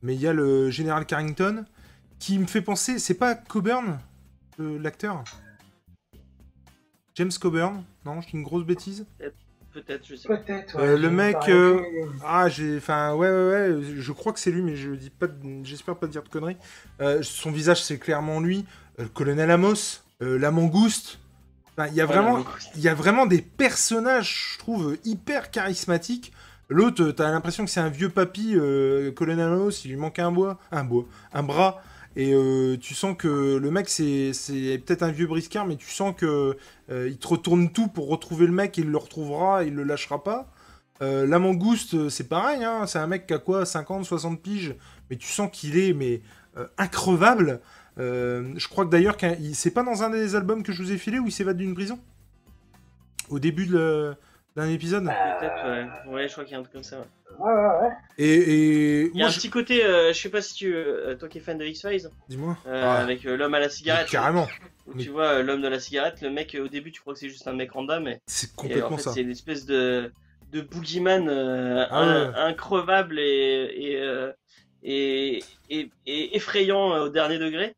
[0.04, 1.66] mais il y a le général Carrington,
[2.18, 4.00] qui me fait penser, c'est pas Coburn,
[4.64, 5.24] l'acteur
[7.16, 9.06] James Coburn Non, je dis une grosse bêtise
[9.72, 10.38] Peut-être, je sais pas.
[10.38, 10.80] Peut-être.
[10.80, 11.80] Euh, le mec, euh,
[12.26, 12.78] Ah, j'ai.
[12.78, 15.28] Enfin, ouais, ouais, ouais, je crois que c'est lui, mais je dis pas.
[15.28, 16.58] de- J'espère pas dire de conneries.
[17.02, 18.66] Euh, son visage, c'est clairement lui.
[19.00, 21.20] Euh, le colonel Amos, euh, la mangouste.
[21.78, 22.44] Enfin, Il y, a vraiment-
[22.76, 26.34] il y a vraiment des personnages, je trouve, hyper charismatiques.
[26.68, 30.32] L'autre, t'as l'impression que c'est un vieux papy, euh, Colonel Anos, il lui manque un
[30.32, 31.84] bois, un bois, un bras.
[32.16, 34.32] Et euh, tu sens que le mec, c'est
[34.86, 36.58] peut-être un vieux briscard, mais tu sens que
[36.90, 40.24] euh, il te retourne tout pour retrouver le mec, il le retrouvera, il le lâchera
[40.24, 40.52] pas.
[41.02, 44.76] Euh, la mangouste, c'est pareil, hein, c'est un mec qui a quoi, 50, 60 piges,
[45.10, 46.22] mais tu sens qu'il est mais
[46.78, 47.62] increvable.
[47.98, 50.98] Je crois que d'ailleurs, il- c'est pas dans un des albums que je vous ai
[50.98, 52.00] filé où il s'évade d'une prison?
[53.30, 54.14] Au début de
[54.56, 55.66] d'un épisode Peut-être,
[56.08, 56.14] ouais.
[56.14, 57.00] Ouais, je crois qu'il y a un truc comme ça.
[57.00, 57.06] ouais.
[57.40, 57.94] Ouais, ouais, ouais.
[58.18, 59.02] Et, et...
[59.14, 61.16] Il y a moi, un je- petit côté, euh, je sais pas si tu, euh,
[61.16, 62.58] toi qui es fan de X-Files, Dis-moi.
[62.68, 64.10] euh, Ah, avec euh, l'homme à la cigarette.
[64.10, 64.48] carrément,
[64.88, 67.00] où Mais- Tu vois euh, l'homme de la cigarette, le mec euh, au début tu
[67.00, 69.12] crois que c'est juste un mec random, et, c'est et en complètement fait ça.
[69.14, 70.12] c'est une espèce de
[70.52, 74.32] de boogeyman euh, Ah increvable et et, euh,
[74.84, 77.74] et, et- et effrayant euh, au dernier degré.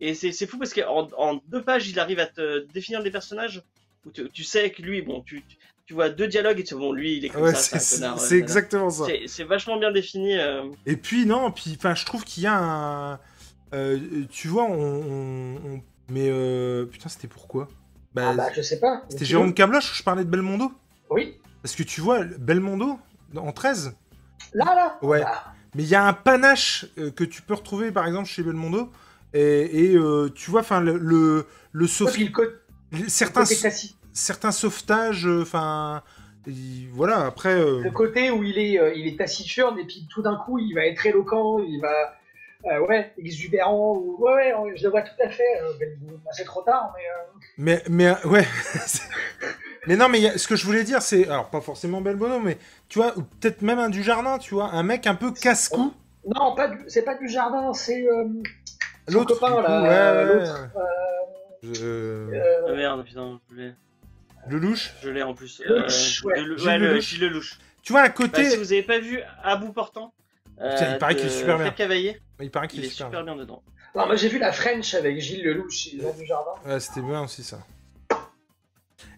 [0.00, 3.10] Et c'est c'est fou parce qu'en en deux pages il arrive à te définir des
[3.10, 3.62] personnages
[4.04, 5.56] où tu, tu sais que lui, bon, tu, tu
[5.94, 8.08] vois deux dialogues et tu bon, lui il est comme Ouais, ça, c'est c'est un
[8.10, 8.20] connard.
[8.20, 9.04] c'est ouais, exactement ça.
[9.06, 10.36] c'est- C'est vachement bien défini.
[10.38, 13.18] euh, Et puis non, puis enfin, je trouve qu'il y a un,
[13.74, 13.98] euh,
[14.30, 17.68] tu vois, on, on- on- mais euh, putain, c'était pourquoi
[18.14, 19.02] Bah, Ah bah, je sais pas.
[19.08, 20.72] c'était Tu Jérôme Cabloche, je parlais de Belmondo,
[21.10, 21.36] Oui.
[21.62, 22.98] parce que tu vois, Belmondo
[23.36, 23.94] en 13,
[24.54, 24.98] Là, là?
[25.02, 25.20] Ouais.
[25.20, 28.42] Bah, mais il y a un panache euh, que tu peux retrouver par exemple chez
[28.42, 28.90] Belmondo,
[29.34, 33.44] et, et, euh, tu vois, enfin le le, le certains.
[34.18, 36.02] Certains sauvetages, euh, enfin
[36.92, 37.54] voilà, après.
[37.54, 40.58] euh, Le côté où il est, euh, il est taciturne et puis tout d'un coup
[40.58, 42.14] il va être éloquent, il va,
[42.72, 43.94] euh, ouais, exubérant.
[43.96, 44.16] Ou...
[44.20, 45.42] Ouais, je le vois tout à fait.
[45.62, 45.88] euh, ben,
[46.24, 47.04] bah, c'est trop tard, mais.
[47.04, 48.46] euh, Mais, mais euh, ouais.
[49.86, 51.28] mais non, mais a- ce que je voulais dire, c'est.
[51.28, 52.58] Alors, pas forcément Belmondo, mais
[52.88, 55.92] tu vois, ou peut-être même un du jardin, tu vois, un mec un peu casse-cou.
[56.34, 56.78] Non, pas du...
[56.88, 58.24] c'est pas du jardin, c'est euh,
[59.08, 60.68] son L'autre, copain du coup, là, ouais, euh, l'autre.
[60.76, 60.80] euh,
[61.62, 63.72] Je- euh, euh, Ah merde, putain, je l'ai.
[64.48, 64.92] Le louche.
[65.02, 65.60] Je l'ai en plus.
[65.64, 66.40] Lelouch, ouais.
[66.40, 67.04] le, Gilles ouais, le, Lelouch.
[67.04, 67.58] Gilles Lelouch.
[67.82, 68.50] Tu vois, à Bah, côté.
[68.50, 70.12] si vous avez pas vu À bout portant,
[70.60, 71.70] euh, Putain, il paraît qu'il est super bien.
[71.70, 73.06] Cavaillé, Il paraît qu'il il est est super.
[73.06, 73.62] super bien dedans.
[73.94, 76.50] Non, moi j'ai vu la French avec Gilles Lelouch, ont du jardin.
[76.66, 77.58] Ouais, c'était bien aussi ça.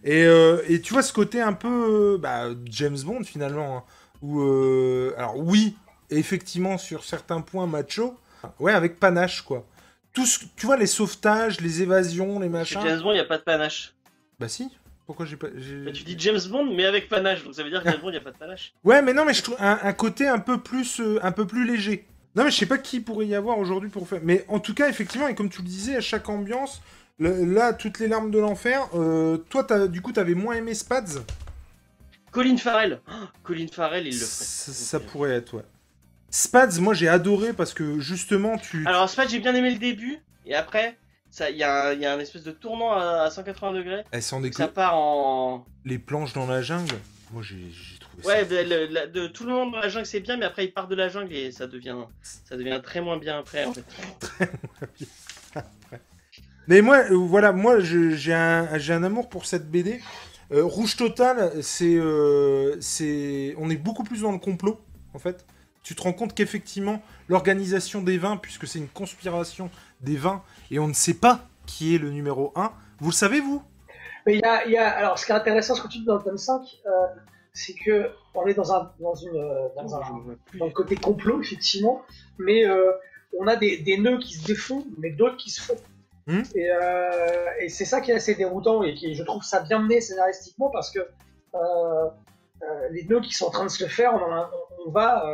[0.03, 3.83] Et, euh, et tu vois ce côté un peu euh, bah, James Bond finalement, hein,
[4.21, 5.75] où euh, alors oui,
[6.09, 8.17] effectivement sur certains points macho,
[8.59, 9.65] ouais avec panache quoi.
[10.13, 12.81] Tout ce, tu vois les sauvetages, les évasions, les Chez machins.
[12.83, 13.93] James Bond, il n'y a pas de panache.
[14.39, 14.69] Bah si.
[15.11, 15.47] Pourquoi j'ai pas.
[15.49, 18.07] Bah, tu dis James Bond, mais avec panache, donc ça veut dire que James Bond,
[18.07, 18.71] il n'y a pas de panache.
[18.85, 21.45] Ouais, mais non, mais je trouve un, un côté un peu plus, euh, un peu
[21.45, 22.07] plus léger.
[22.33, 24.21] Non, mais je sais pas qui pourrait y avoir aujourd'hui pour faire.
[24.23, 26.81] Mais en tout cas, effectivement, et comme tu le disais, à chaque ambiance,
[27.19, 28.87] le- là, toutes les larmes de l'enfer.
[28.95, 31.25] euh, toi, t'as- du coup, t'avais moins aimé Spads?
[32.31, 33.01] Colin Farrell.
[33.11, 34.77] Oh, Colin Farrell, il le Ça, ferait.
[34.77, 35.65] ça pourrait être, ouais.
[36.29, 38.85] Spads, moi, j'ai adoré parce que justement, tu.
[38.87, 40.95] Alors, Spad, j'ai bien aimé le début, et après, ça-
[41.49, 44.03] il y, a un- il y a un espèce de tournant à, à 180 degrés.
[44.11, 45.65] Elles s'en Ça part en.
[45.85, 46.95] Les planches dans la jungle.
[47.31, 47.57] Moi, j'ai
[47.99, 48.63] trouvé Ouais, ça.
[48.63, 50.73] de, le- la- de tout le monde dans la jungle, c'est bien, mais après, il
[50.73, 53.65] part de la jungle et ça devient, ça devient très moins bien après.
[53.65, 53.85] En fait.
[56.67, 59.99] Mais moi, euh, voilà, moi, j'ai un, amour pour cette BD.
[60.51, 64.79] Euh, Rouge Total, c'est, euh, c'est, on est beaucoup plus dans le complot,
[65.13, 65.45] en fait.
[65.83, 69.69] Tu te rends compte qu'effectivement, l'organisation des vins, puisque c'est une conspiration
[70.01, 72.71] des vins, et on ne sait pas qui est le numéro 1.
[72.99, 73.63] Vous le savez, vous?
[74.25, 75.99] Mais il y a, il y a- alors ce qui est intéressant, ce que tu
[75.99, 76.89] dis dans le tome 5, euh,
[77.53, 79.99] c'est que on est dans un, dans une, euh, dans un,
[80.59, 82.03] dans le côté complot, effectivement,
[82.37, 82.91] mais euh,
[83.39, 85.77] on a des, des nœuds qui se défont, mais d'autres qui se font.
[86.27, 86.43] Hmm?
[86.53, 89.79] Et, euh, et c'est ça qui est assez déroutant et qui, je trouve ça bien
[89.79, 90.99] mené scénaristiquement parce que
[92.91, 95.25] les nœuds qui sont en train de se faire, on, en a- on- on va,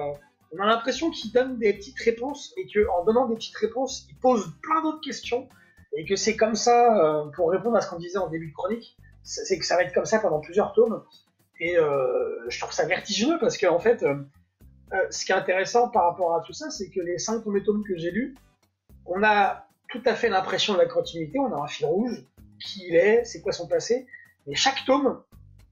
[0.52, 4.16] on a l'impression qu'ils donnent des petites réponses et qu'en donnant des petites réponses, ils
[4.16, 5.48] posent plein d'autres questions
[5.93, 8.54] et que c'est comme ça, euh, pour répondre à ce qu'on disait en début de
[8.54, 11.04] chronique, c'est que ça va être comme ça pendant plusieurs tomes.
[11.60, 14.16] Et euh, je trouve ça vertigineux parce qu'en fait, euh,
[15.10, 17.84] ce qui est intéressant par rapport à tout ça, c'est que les cinq premiers tomes
[17.84, 18.36] que j'ai lus,
[19.06, 22.26] on a tout à fait l'impression de la continuité, on a un fil rouge,
[22.60, 24.08] qui il est, c'est quoi son passé,
[24.45, 25.22] mais chaque tome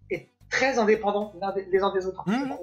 [0.10, 1.34] est très indépendant
[1.72, 2.28] les uns des autres.
[2.28, 2.58] Mhm.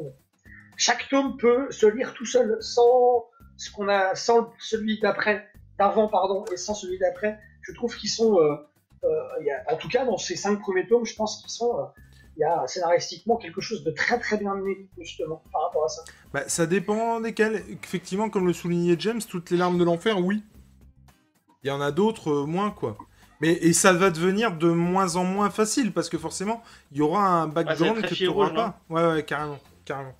[0.76, 5.48] Chaque tome peut se lire tout seul, sans ce qu'on a, sans celui d'après,
[5.78, 7.38] d'avant pardon, et sans celui d'après.
[7.62, 8.56] Je trouve qu'ils sont, euh,
[9.04, 9.08] euh,
[9.40, 11.78] il y a- en tout cas dans ces cinq premiers tomes, je pense qu'ils sont,
[11.78, 11.84] euh,
[12.36, 15.88] il y a scénaristiquement quelque chose de très très bien mené justement par rapport à
[15.88, 16.02] ça.
[16.32, 17.62] bah, Ça dépend desquels.
[17.84, 20.42] Effectivement, comme le soulignait James, toutes les larmes de l'enfer, oui.
[21.62, 22.96] Il y en a d'autres, euh, moins, quoi.
[23.40, 27.00] Mais, et ça va devenir de moins en moins facile, parce que forcément, il y
[27.02, 28.80] aura un background très que tu n'auras pas.
[28.88, 30.14] Ouais, ouais, carrément, carrément.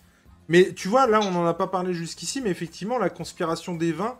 [0.52, 3.90] Mais tu vois, là, on n'en a pas parlé jusqu'ici, mais effectivement, la conspiration des
[3.90, 4.18] vins,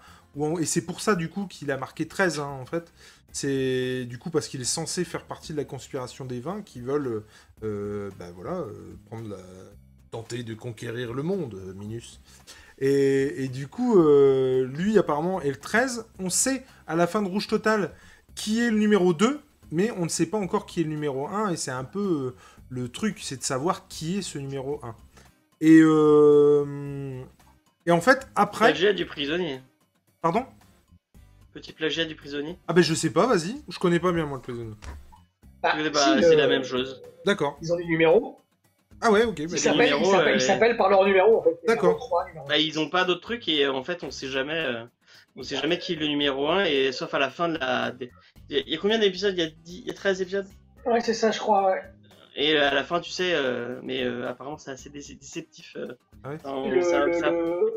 [0.59, 2.91] et c'est pour ça du coup qu'il a marqué 13 hein, en fait.
[3.33, 6.81] C'est du coup parce qu'il est censé faire partie de la conspiration des 20 qui
[6.81, 7.27] veulent euh,
[7.65, 9.37] euh, bah voilà, euh, prendre la...
[10.11, 12.19] tenter de conquérir le monde, euh, Minus.
[12.79, 16.07] Et, du coup, lui apparemment est le 13.
[16.19, 17.93] On sait à la fin de Rouge Total
[18.35, 19.39] qui est le numéro 2,
[19.71, 22.35] mais on ne sait pas encore qui est le numéro 1, et c'est un peu
[22.71, 24.97] le truc, c'est de savoir qui est ce numéro 1.
[25.63, 27.23] Et, euh,
[27.87, 28.67] et en fait, après...
[28.67, 29.61] Plagiat du prisonnier.
[30.21, 30.45] Pardon?
[31.55, 32.59] Petit plagiat du prisonnier.
[32.67, 33.63] Ah ben je sais pas, vas-y.
[33.69, 34.75] Je connais pas bien moi le prisonnier.
[35.63, 37.01] Bah, si, c'est euh, la même chose.
[37.25, 37.59] D'accord.
[37.63, 38.41] Ils ont des numéros.
[39.01, 39.39] Ah ouais, ok.
[39.39, 41.57] Ils bah, s'appellent ils numéros, s'appellent- euh, ils s'appellent par leur numéro en fait.
[41.67, 41.91] D'accord.
[41.91, 44.55] Numéro 3, numéro Bah, ils ont pas d'autres trucs et en fait on sait jamais
[44.59, 44.85] euh,
[45.37, 47.93] on sait jamais qui est le numéro 1 et sauf à la fin de la
[47.93, 48.11] des-
[48.49, 49.35] il y a- il y a combien d'épisodes?
[49.37, 50.47] Il, y a 10 il y a 13 épisodes?
[50.87, 51.71] Ouais, c'est ça, je crois.
[51.71, 51.83] ouais.
[52.37, 55.75] Et euh, à la fin tu sais euh, mais euh, apparemment c'est assez dé- déceptif
[55.77, 55.93] euh,
[56.25, 57.71] Ah ouais dans- Le, ça- le- ça- le-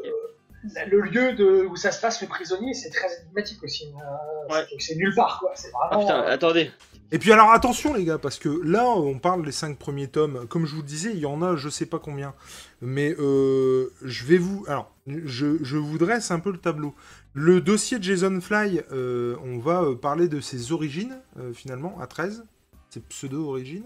[0.90, 3.86] le lieu de, où ça se passe, le prisonnier, c'est très énigmatique aussi.
[3.86, 4.66] Euh, Ouais.
[4.80, 5.52] c'est- nulle part, quoi.
[5.54, 6.02] C'est Ah vraiment.
[6.08, 6.72] putain euh, attendez
[7.12, 10.48] Et puis alors attention les gars, parce que là on parle des 5 premiers tomes.
[10.48, 12.34] Comme je vous disais, il y en a je sais pas combien.
[12.82, 14.66] Mais euh, je vais vous...
[14.68, 16.96] Alors, je, je vous dresse un peu le tableau.
[17.34, 22.08] Le dossier de Jason Fly, euh, on va parler de ses origines, euh, finalement, à
[22.08, 22.44] 13.
[22.90, 23.86] Ses pseudo-origines.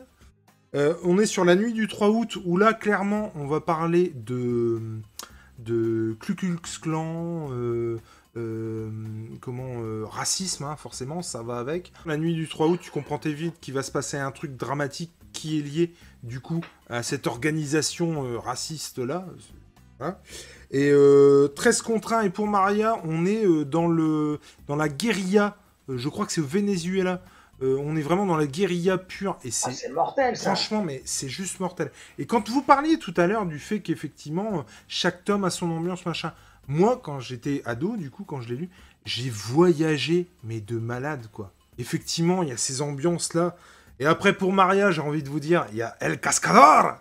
[0.75, 4.13] Euh, on est sur la nuit du 3 août, où là, clairement, on va parler
[4.15, 4.81] de,
[5.57, 6.35] de Ku
[6.81, 7.97] Klan, euh,
[8.37, 8.89] euh,
[9.41, 11.91] comment, euh, racisme, hein, forcément, ça va avec.
[12.05, 14.55] La nuit du 3 août, tu comprends très vite qu'il va se passer un truc
[14.55, 15.93] dramatique qui est lié,
[16.23, 19.25] du coup, à cette organisation euh, raciste-là.
[19.97, 20.21] Voilà.
[20.71, 25.57] Et euh, 13 contre 1, et pour Maria, on est dans, le, dans la guérilla,
[25.89, 27.23] je crois que c'est au Venezuela,
[27.61, 30.55] Euh, on est vraiment dans la guérilla pure, et ah, c'est c'est mortel, ça.
[30.55, 31.91] Franchement, mais c'est juste mortel.
[32.17, 36.05] Et quand vous parliez tout à l'heure du fait qu'effectivement, chaque tome a son ambiance,
[36.05, 36.33] machin.
[36.67, 38.69] Moi, quand j'étais ado, du coup, quand je l'ai lu,
[39.03, 41.51] j'ai voyagé, mais de malade, quoi.
[41.79, 43.55] Effectivement, il y a ces ambiances-là.
[43.99, 46.97] Et après, pour Maria, j'ai envie de vous dire, il y a El Cascador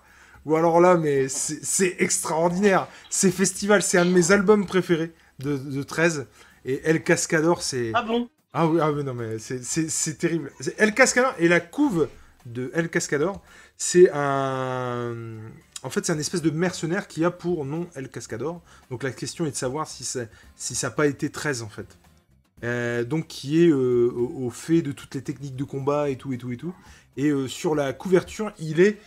[0.47, 2.89] Ou alors là, mais c'est c'est extraordinaire.
[3.11, 6.27] Ces festivals, c'est un de mes albums préférés de, de 13.
[6.65, 7.93] Et El Cascador, c'est...
[7.95, 8.29] ah bon?
[8.53, 10.51] Ah oui, ah oui, non, mais c'est- terrible.
[10.79, 12.09] El Cascador et la couve
[12.47, 13.43] de El Cascador,
[13.77, 15.15] c'est un.
[15.83, 18.63] En fait, c'est un espèce de mercenaire qui a pour nom El Cascador.
[18.91, 20.25] Donc la question est de savoir si, ça-
[20.83, 21.99] n'a pas été 13 en fait.
[22.65, 26.33] Euh, donc qui est euh, au, fait de toutes les techniques de combat et tout
[26.33, 26.75] et tout et tout.
[27.17, 28.99] Et euh, sur la couverture, il est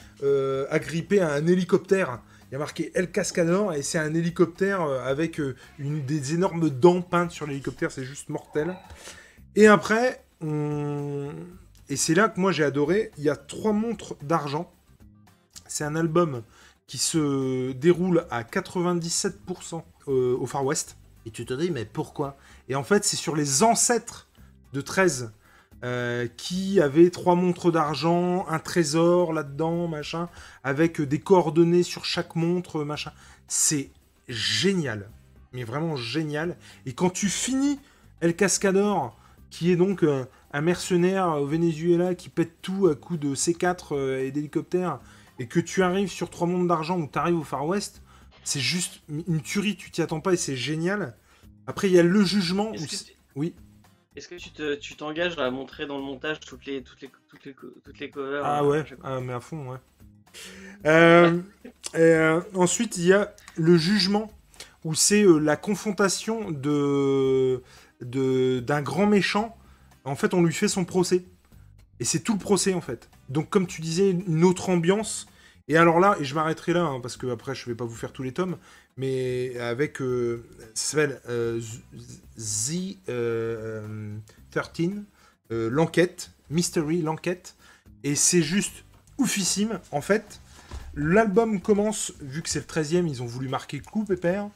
[0.70, 2.22] agrippé à un hélicoptère.
[2.50, 5.42] Il y a marqué El Cascador et c'est un hélicoptère avec
[5.80, 7.92] des énormes dents peintes sur l'hélicoptère.
[7.92, 8.76] C'est juste mortel.
[9.56, 11.32] Et après, on...
[11.89, 14.72] et c'est là que moi j'ai adoré, il y a trois montres d'argent.
[15.68, 16.43] C'est un album
[16.88, 20.97] qui se déroule à 97% euh, au Far West.
[21.26, 22.38] Et tu te dis, mais pourquoi?
[22.68, 24.28] Et en fait, c'est sur les ancêtres
[24.74, 25.32] de 13
[25.84, 30.30] euh, qui avaient trois montres d'argent, un trésor là-dedans, machin,
[30.64, 33.12] avec des coordonnées sur chaque montre, machin.
[33.47, 33.91] C'est
[34.28, 35.10] génial.
[35.54, 36.58] Mais vraiment génial.
[36.86, 37.80] Et quand tu finis
[38.22, 39.18] El Cascador,
[39.52, 43.89] qui est donc euh, un mercenaire au Venezuela qui pète tout à coups de C4
[43.91, 44.99] euh, et d'hélicoptères,
[45.38, 48.02] et que tu arrives sur trois mondes d'argent ou tu arrives au Far West,
[48.43, 51.16] c'est juste une tuerie, tu t'y attends pas et c'est génial.
[51.68, 52.72] Après, il y a le jugement.
[52.72, 52.97] Où tu-
[53.36, 53.54] Oui.
[54.16, 57.10] Est-ce que tu te- tu t'engages à montrer dans le montage toutes les toutes les
[57.30, 59.78] toutes les toutes les covers Ah euh, ouais, ah, mais à fond, ouais.
[60.86, 61.39] Euh,
[61.95, 64.32] euh, ensuite, il y a le jugement,
[64.84, 67.62] où c'est euh, la confrontation de-
[68.02, 69.56] d'un grand méchant.
[70.04, 71.26] En fait, on lui fait son procès.
[71.99, 73.10] Et c'est tout le procès, en fait.
[73.30, 75.28] Donc, comme tu disais, une autre ambiance.
[75.68, 77.95] Et alors là, et je m'arrêterai là, hein, parce que après, je vais pas vous
[77.95, 78.58] faire tous les tomes,
[78.97, 80.02] mais avec...
[80.02, 80.43] Euh,
[80.74, 81.62] s'appelle euh,
[82.38, 84.18] Z euh,
[84.52, 84.89] 13,
[85.49, 87.56] l'enquête, Mystery, l'enquête.
[88.04, 88.84] Et c'est juste
[89.18, 89.80] oufissime.
[89.91, 90.41] En fait,
[90.95, 94.49] l'album commence, vu que c'est le 13e, ils ont voulu marquer coup, pépère.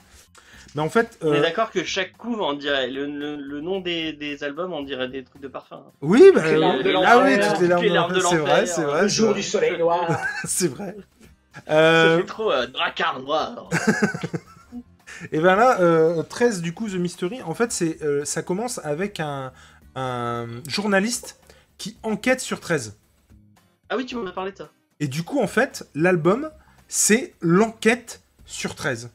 [0.76, 1.18] Mais en fait.
[1.22, 4.44] On est euh, d'accord que chaque couve on dirait le, le- le nom des, des
[4.44, 5.78] albums on dirait des trucs de parfum.
[5.88, 5.92] hein.
[6.02, 8.38] Oui, bah, larmes de ah oui, toutes les larmes les de larmes de l'enfer, c'est
[8.40, 9.02] vrai, c'est euh, vrai.
[9.04, 9.36] Le c'est jour vrai.
[9.36, 10.22] du soleil noir.
[10.46, 10.96] C'est vrai.
[11.68, 13.70] Ça Euh, fait trop euh, Drakkar noir.
[15.32, 18.80] et ben là, euh, 13 du coup, The Mystery, en fait, c'est, euh, ça commence
[18.84, 19.54] avec un,
[19.96, 21.40] un journaliste
[21.78, 22.98] qui enquête sur 13.
[23.90, 24.70] ah oui tu m'en as parlé de ça.
[25.00, 26.50] Et du coup, en fait, l'album,
[26.88, 29.12] c'est l'enquête sur 13.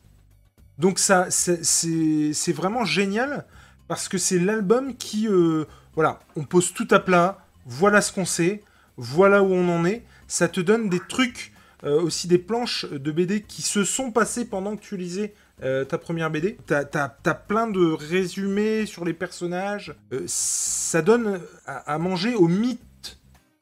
[0.81, 3.45] Donc ça, c'est- vraiment génial
[3.87, 8.25] parce que c'est l'album qui, euh, voilà, on pose tout à plat, voilà ce qu'on
[8.25, 8.63] sait,
[8.97, 10.05] voilà où on en est.
[10.27, 11.53] Ça te donne des trucs,
[11.85, 15.85] euh, aussi des planches de BD qui se sont passées pendant que tu lisais euh,
[15.85, 16.57] ta première BD.
[16.67, 19.95] T'as as, plein de résumés sur les personnages.
[20.27, 23.19] Ça donne à, manger au mythe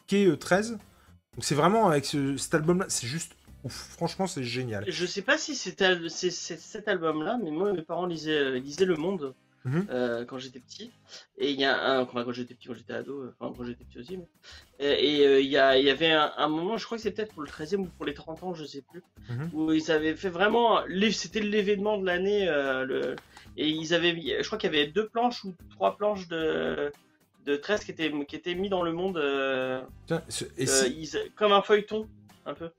[0.07, 0.73] qu'est 13.
[0.73, 0.79] Donc
[1.41, 2.05] c'est vraiment avec
[2.37, 3.33] cet album-là, c'est juste
[3.65, 3.73] ouf.
[3.73, 4.85] Franchement, c'est génial.
[4.89, 9.35] Je sais pas si c'était cet album-là, mais moi, mes parents lisaient, lisaient Le Monde.
[9.65, 9.87] Mhm.
[9.91, 10.91] Euh, quand j'étais petit.
[11.37, 13.85] Et il y a un, quand j'étais petit, quand j'étais ado, euh, enfin quand j'étais
[13.85, 14.19] petit aussi.
[14.79, 17.33] Et euh, il y, a, il y avait un, moment, je crois que c'est peut-être
[17.33, 19.51] pour le 13e ou pour les 30 ans, je sais plus, mhm.
[19.53, 20.81] où ils avaient fait vraiment,
[21.13, 22.47] c'était l'événement de l'année.
[22.47, 23.17] le,
[23.57, 26.93] et ils avaient, je crois qu'il y avait deux planches ou trois planches de
[27.45, 29.17] de 13 qui étaient, qui étaient mis dans le monde
[30.59, 30.67] et
[31.35, 32.07] comme un feuilleton,
[32.45, 32.71] un peu.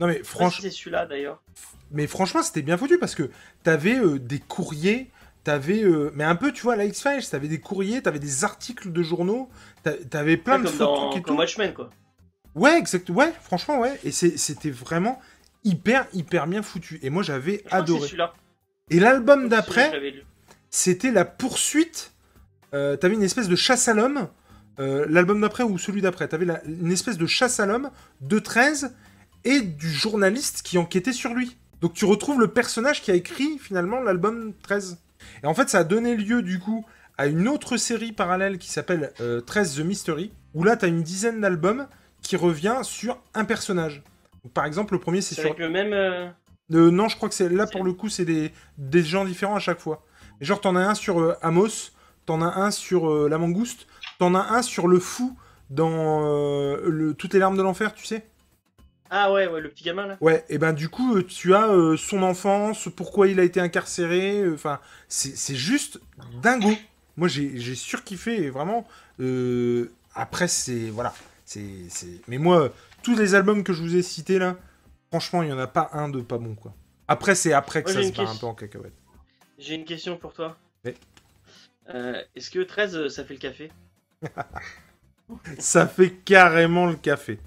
[0.00, 1.42] Non mais franchement, c'est celui-là d'ailleurs.
[1.90, 3.30] Mais franchement, c'était bien foutu parce que
[3.62, 5.10] t'avais avais des courriers
[5.44, 8.90] T'avais, euh, mais un peu, tu vois, la X-Files, t'avais des courriers, t'avais des articles
[8.90, 9.50] de journaux,
[10.08, 11.34] t'avais plein de trucs et tout.
[11.34, 11.90] Watchmen, quoi.
[12.54, 14.00] Ouais, exact, ouais, franchement, ouais.
[14.04, 15.20] Et c'était vraiment
[15.62, 16.98] hyper, hyper bien foutu.
[17.02, 18.08] Et moi, j'avais adoré.
[18.88, 19.92] Et l'album d'après,
[20.70, 22.12] c'était la poursuite.
[22.72, 24.28] Euh, t'avais une espèce de chasse à l'homme.
[24.80, 27.90] Euh, l'album d'après ou celui d'après, t'avais une espèce de chasse à l'homme
[28.22, 28.96] de 13
[29.44, 31.56] et du journaliste qui enquêtait sur lui.
[31.80, 34.98] Donc tu retrouves le personnage qui a écrit finalement l'album 13.
[35.42, 36.84] Et en fait, ça a donné lieu du coup
[37.18, 39.12] à une autre série parallèle qui s'appelle
[39.46, 41.86] 13 euh, The Mystery, où là, tu as une dizaine d'albums
[42.22, 44.02] qui revient sur un personnage.
[44.54, 45.44] par exemple, le premier, c'est sur.
[45.44, 45.92] Avec le même.
[45.92, 46.28] Euh,
[46.72, 48.50] euh, non, je crois que c'est là pour le coup, c'est des...
[48.78, 50.04] des gens différents à chaque fois.
[50.40, 51.92] Genre, t'en as un sur Amos,
[52.26, 53.86] t'en as un sur La Mangouste,
[54.18, 55.38] t'en as un sur le fou
[55.70, 56.22] dans
[56.82, 57.14] le...
[57.14, 58.26] Toutes les larmes de l'enfer, tu sais
[59.10, 60.16] ah ouais, ouais, le petit gamin là.
[60.20, 63.60] Ouais, et ben du coup, euh, tu as euh, son enfance, pourquoi il a été
[63.60, 66.00] incarcéré, euh, enfin, c'est juste
[66.42, 66.70] dingo.
[67.16, 68.86] Moi, j'ai surkiffé, vraiment.
[70.14, 70.90] après, c'est.
[70.90, 71.14] Voilà.
[71.44, 71.62] c'est
[72.26, 74.56] Mais moi, tous les albums que je vous ai cités là,
[75.10, 76.74] franchement, il n'y en a pas un de pas bon, quoi.
[77.06, 78.94] Après, c'est après que ça se bat un peu en cacahuète.
[79.58, 80.56] J'ai une question pour toi.
[81.86, 83.70] Est-ce que 13, ça fait le café?
[85.58, 87.38] Ça fait carrément le café.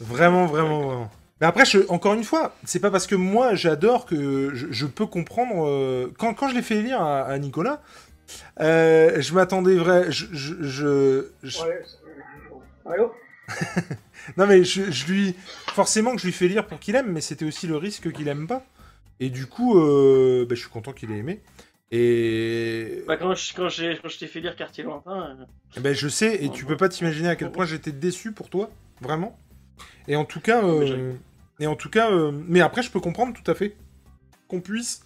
[0.00, 1.10] Vraiment, vraiment, vraiment.
[1.40, 5.06] Mais après, je, encore une fois, c'est pas parce que moi j'adore que je, peux
[5.06, 5.66] comprendre.
[5.66, 7.80] Euh, quand, quand, je l'ai fait lire à, Nicolas,
[8.60, 10.10] euh, je m'attendais vrai.
[10.10, 10.26] Je.
[10.32, 11.26] je,
[12.86, 13.12] Allô?
[14.36, 15.34] Non, mais je, lui.
[15.72, 18.28] Forcément que je lui fais lire pour qu'il aime, mais c'était aussi le risque qu'il
[18.28, 18.64] aime pas.
[19.18, 21.40] Et du coup, euh, bah, je suis content qu'il ait aimé.
[21.90, 23.02] Et.
[23.08, 25.38] Bah, quand je, quand je t'ai fait lire Quartier Lointain.
[25.78, 28.70] Ben, je sais, et tu peux pas t'imaginer à quel point j'étais déçu pour toi,
[29.00, 29.38] vraiment.
[30.08, 31.14] Et en tout cas, euh,
[31.58, 33.76] et en tout cas, euh, mais après, je peux comprendre tout à fait
[34.48, 35.04] qu'on puisse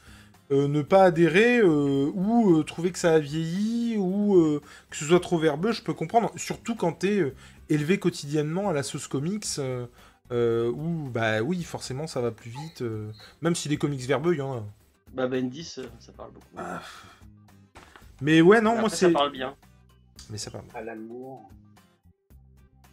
[0.51, 4.61] euh, ne pas adhérer ou trouver que ça a vieilli ou
[4.91, 5.73] que ce soit trop verbeux.
[5.73, 7.35] Je peux comprendre, surtout quand t'es
[7.69, 9.47] élevé quotidiennement à la sauce comics.
[10.31, 12.83] où bah oui forcément ça va plus vite
[13.43, 14.65] même si les comics verbeux il y en a
[15.13, 16.81] bah Bendis ça parle beaucoup ah.
[18.21, 19.55] mais ouais non moi c'est ça parle bien
[20.31, 21.49] mais ça parle à l'amour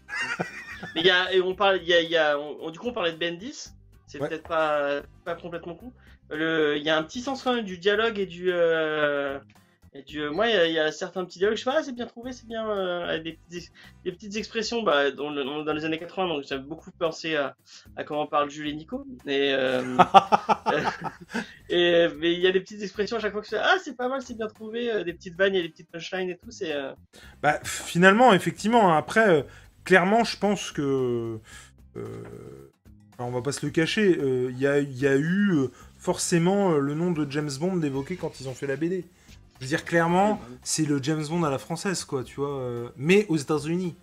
[0.96, 2.38] Mais il y a, on parle, il y a, y a
[2.72, 3.72] du coup, on parlait de Bendis.
[4.08, 5.94] C'est peut-être pas, pas complètement con.
[6.34, 8.52] Il y a un petit sens quand même du dialogue et du.
[8.52, 9.40] Euh,
[9.94, 11.58] et du moi, il y, a certains petits dialogues.
[11.58, 12.70] Je sais pas, c'est bien trouvé, c'est bien.
[12.70, 13.72] Euh, des, petites,
[14.06, 16.28] des, petites expressions bah, dans, dans, les années 80.
[16.30, 17.58] Donc, j'avais beaucoup pensé à,
[17.98, 19.06] à comment parle Jules et Nico.
[19.28, 19.98] Et, euh,
[21.70, 23.76] et mais il y a des petites expressions à chaque fois que je fais Ah,
[23.84, 25.04] c'est pas mal, c'est bien trouvé.
[25.04, 26.52] des petites vannes, et des petites punchlines et tout.
[26.52, 26.74] C'est.
[27.42, 29.46] Bah, finalement, effectivement, après
[29.84, 31.40] clairement, je pense que.
[31.98, 32.24] Euh,
[33.20, 35.68] on va pas se le cacher, il euh, y, a, eu euh,
[36.00, 39.06] forcément le nom de James Bond évoqué quand ils ont fait la BD.
[39.60, 42.92] Je veux dire, clairement, c'est le James Bond à la française, quoi, tu vois.
[42.98, 43.96] mais aux États-Unis.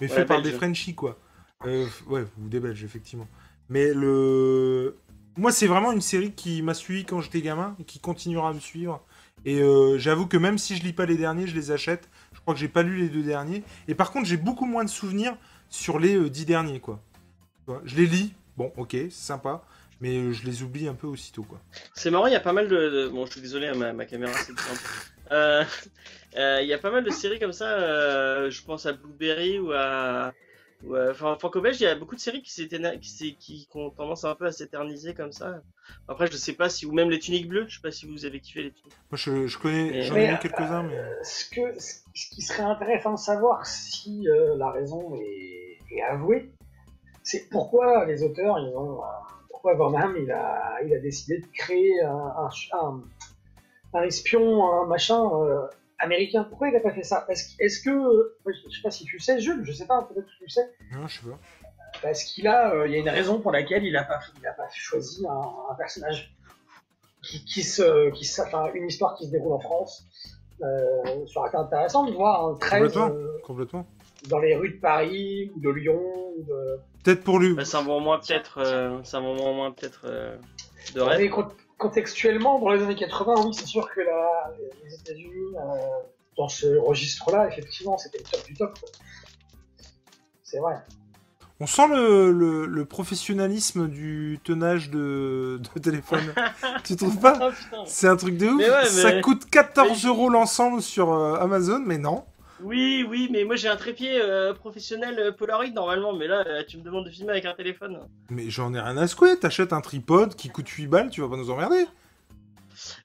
[0.00, 1.18] Mais fait par des Frenchies, quoi.
[1.64, 3.26] ouais, ou des Belges, effectivement.
[3.68, 4.96] Mais le.
[5.36, 8.52] Moi, c'est vraiment une série qui m'a suivi quand j'étais gamin et qui continuera à
[8.52, 9.02] me suivre.
[9.44, 9.60] Et
[9.96, 12.08] j'avoue que même si je lis pas les derniers, je les achète
[12.40, 13.62] je crois que j'ai pas lu les deux derniers.
[13.86, 15.36] Et par contre, j'ai beaucoup moins de souvenirs
[15.68, 16.98] sur les euh, dix derniers, quoi.
[17.84, 19.62] Je les lis, bon, ok, c'est sympa,
[20.00, 21.60] mais euh, je les oublie un peu aussitôt, quoi.
[21.94, 23.10] C'est marrant, il y a pas mal de.
[23.12, 24.52] Bon, je suis désolé, hein, ma, caméra, c'est
[25.30, 25.64] euh,
[26.34, 28.48] Il y a pas mal de séries comme ça.
[28.48, 30.32] je pense à Blueberry ou à
[30.84, 32.68] Ouais, enfin, franco-belge, il y a beaucoup de séries qui,
[33.00, 35.62] qui, qui, ont tendance un peu à s'éterniser comme ça.
[36.08, 38.24] Après, je sais pas si, ou même les tuniques bleues, je sais pas si vous
[38.24, 38.96] avez kiffé les tuniques.
[39.10, 40.98] Moi, je, je connais, j'en ai quelques-uns, mais.
[40.98, 46.02] Euh, ce, que, ce qui serait intéressant de savoir si euh, la raison est, est
[46.02, 46.50] avouée,
[47.22, 49.02] c'est pourquoi les auteurs, ils ont.
[49.02, 49.06] Euh,
[49.50, 53.02] pourquoi Burnham, il a, il a décidé de créer un, un,
[53.92, 55.20] un espion, un machin
[56.00, 56.44] américain.
[56.48, 57.26] Pourquoi il n'a pas fait ça?
[57.28, 60.48] Est-ce que, je sais pas si tu sais, Jules, je sais pas, peut-être que tu
[60.48, 60.68] sais.
[60.92, 61.38] Non, je sais pas.
[62.02, 64.46] Parce qu'il a, euh, il y a une raison pour laquelle il n'a pas, il
[64.46, 66.34] a pas choisi un, personnage.
[67.22, 70.06] qui, qui se, qui se, enfin, une histoire qui se déroule en France.
[70.62, 73.08] Euh, ça aurait été intéressant de voir un 13 Complètement.
[73.08, 73.86] euh, Complètement.
[74.28, 76.00] dans les rues de Paris ou de Lyon.
[76.38, 76.78] Ou de...
[77.02, 77.54] Peut-être pour lui.
[77.54, 80.36] Bah, c'est un moment peut-être, euh, c'est un moment moins peut-être euh,
[80.94, 81.30] de rêve.
[81.80, 84.52] Contextuellement, dans les années 80, oui, c'est sûr que la,
[84.84, 85.60] les États-Unis, euh,
[86.36, 88.78] dans ce registre-là, effectivement, c'était le top du top.
[88.78, 88.88] quoi.
[90.44, 90.76] C'est vrai.
[91.62, 96.32] On sent le, le, le professionnalisme du tenage de, de téléphone.
[96.84, 97.82] tu trouves pas Oh, putain.
[97.86, 98.56] C'est un truc de ouf.
[98.58, 102.24] Mais ouais, Ça coûte 14 mais- euros l'ensemble sur euh, Amazon, mais non.
[102.62, 106.62] Oui, oui, mais moi j'ai un trépied euh, professionnel euh, Polaroid normalement, mais là euh,
[106.66, 108.00] tu me demandes de filmer avec un téléphone.
[108.28, 109.38] Mais j'en ai rien à secouer.
[109.38, 111.86] T'achètes un tripode qui coûte 8 balles, tu vas pas nous emmerder.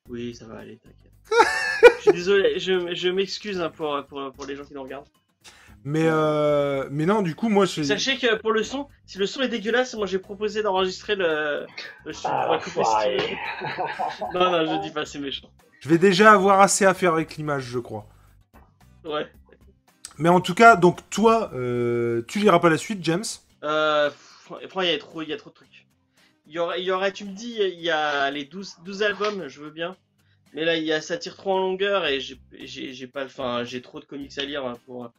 [0.09, 1.11] Oui, ça va aller, t'inquiète.
[1.97, 5.07] je suis désolé, je, je m'excuse hein, pour, pour, pour les gens qui nous regardent.
[5.87, 7.83] Mais, euh, mais non, du coup, moi, je...
[7.83, 11.67] Sachez que pour le son, si le son est dégueulasse, moi j'ai proposé d'enregistrer le.
[12.23, 12.59] Ah.
[14.33, 15.47] Non, non, je dis pas, c'est méchant.
[15.79, 18.07] je vais déjà avoir assez à faire avec l'image, je crois.
[19.03, 19.27] Ouais.
[20.17, 23.25] Mais en tout cas, donc toi, euh, tu liras pas la suite, James?
[23.63, 25.87] Euh, franchement, il y a trop, y a trop de trucs.
[26.47, 29.47] Y aurait, il y aurait, tu me dis, il y a les 12, 12 albums,
[29.47, 29.95] je veux bien.
[30.53, 33.99] Mais là, y a, ça tire trop en longueur et j'ai pas, enfin, j'ai trop
[33.99, 35.11] de comics à lire hein, pour,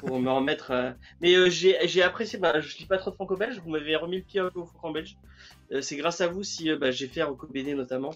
[0.00, 0.70] pour me remettre.
[0.70, 0.90] euh.
[1.20, 4.18] Mais euh, j'ai, j'ai apprécié, bah, je lis pas trop de franco-belge, vous m'avez remis
[4.18, 5.16] le pied au franco-belge.
[5.72, 8.14] Euh, c'est grâce à vous si euh, bah, j'ai fait Rocco notamment.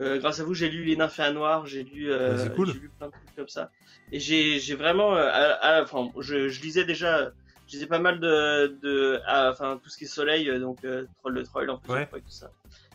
[0.00, 2.68] Euh, grâce à vous, j'ai lu Les Nymphes à Noir, j'ai lu, euh, c'est cool.
[2.72, 3.70] j'ai lu plein de trucs comme ça.
[4.10, 7.32] Et j'ai, j'ai vraiment, euh, enfin, je, je lisais déjà
[7.68, 11.32] je lisais pas mal de, de enfin tout ce qui est soleil donc euh, troll
[11.34, 12.02] le troll l'enfeuse Ouais.
[12.02, 12.50] et tout ça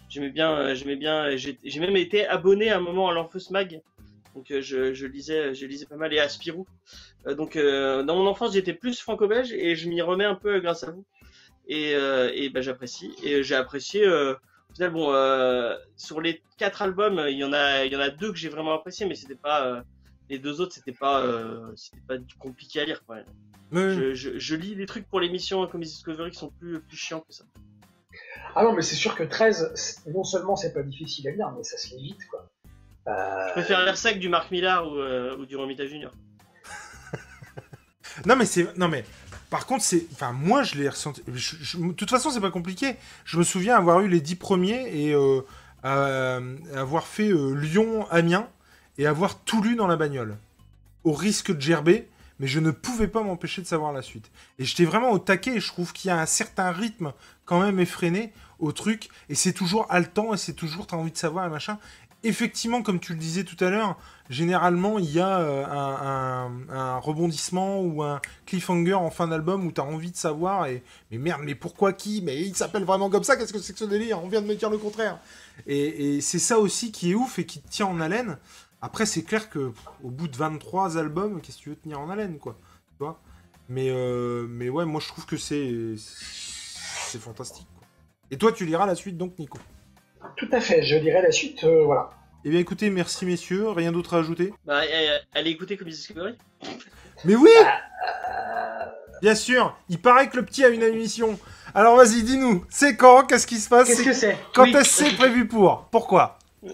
[0.09, 3.81] j'aimais bien j'aimais bien j'ai même été abonné à un moment à l'enfeuse mag
[4.37, 6.13] donc euh, je, je lisais je lisais pas mal.
[6.13, 6.65] Et à Spirou.
[7.25, 10.59] Euh, donc euh, dans mon enfance j'étais plus franco-belge et je m'y remets un peu
[10.59, 11.03] grâce à vous.
[11.67, 13.11] Et, euh, et bah, j'apprécie.
[13.23, 14.33] Et j'ai apprécié euh,
[14.69, 17.99] au final bon euh, sur les quatre albums il y en a il y en
[17.99, 19.81] a deux que j'ai vraiment apprécié mais c'était pas euh,
[20.29, 23.17] les deux autres c'était pas euh, c'était pas compliqué à lire quoi.
[23.71, 27.21] Je, je, je lis des trucs pour l'émission comme Discovery qui sont plus, plus chiants
[27.21, 27.43] que ça.
[28.55, 31.51] Ah non, mais c'est sûr que 13, c'est- non seulement c'est pas difficile à lire,
[31.55, 32.49] mais ça se lit vite, quoi.
[33.07, 36.11] Euh, Je préfère que du Marc Millar ou, euh, ou du Romita Junior.
[38.25, 38.75] Non, mais c'est.
[38.77, 39.05] Non, mais.
[39.49, 40.05] Par contre, c'est.
[40.11, 41.21] Enfin, moi, je l'ai ressenti.
[41.33, 42.95] je- je- De toute façon, c'est pas compliqué.
[43.25, 45.41] Je me souviens avoir eu les 10 premiers et euh,
[45.85, 48.47] euh, avoir fait euh, Lyon-Amiens
[48.97, 50.35] et avoir tout lu dans la bagnole.
[51.03, 52.07] Au risque de gerber,
[52.39, 54.31] mais je ne pouvais pas m'empêcher de savoir la suite.
[54.59, 57.13] Et j'étais vraiment au taquet et je trouve qu'il y a un certain rythme
[57.45, 59.09] quand même effréné au truc.
[59.29, 60.87] Et c'est toujours haletant et c'est toujours.
[60.87, 61.77] T'as envie de savoir et machin.
[62.23, 63.95] Effectivement, comme tu le disais tout à l'heure,
[64.29, 65.65] généralement, il y a euh,
[66.69, 71.19] un, rebondissement ou un cliffhanger en fin d'album où t'as envie de savoir et mais
[71.19, 72.21] merde, mais pourquoi qui?
[72.23, 74.23] Mais il s'appelle vraiment comme ça Qu'est-ce que c'est que ce délire?
[74.23, 75.19] On vient de me dire le contraire.
[75.67, 78.37] Et, c'est ça aussi qui est ouf et qui te tient en haleine.
[78.81, 79.71] Après, c'est clair que
[80.03, 82.57] au bout de 23 albums, qu'est-ce que tu veux tenir en haleine, quoi
[82.97, 83.21] Tu vois?
[83.69, 87.67] Mais, euh, mais ouais, moi je trouve que c'est c'est fantastique.
[88.31, 89.59] Et toi, tu liras la suite donc, Nico
[90.35, 92.09] Tout à fait, je lirai la suite, euh, voilà.
[92.45, 93.69] Eh bien, écoutez, merci messieurs.
[93.69, 94.53] Rien d'autre à ajouter?
[94.65, 96.35] Bah, euh, allez écouter comme Discovery.
[97.25, 98.85] Mais oui Euh,
[99.21, 101.39] Bien sûr, il paraît que le petit a une émission.
[101.73, 103.23] Alors vas-y, dis-nous, c'est quand?
[103.25, 103.87] Qu'est-ce qui se passe?
[103.87, 104.37] Qu'est-ce C'est- que c'est?
[104.53, 104.75] Quand Oui.
[104.75, 105.87] est-ce que c'est prévu pour?
[105.91, 106.37] Pourquoi?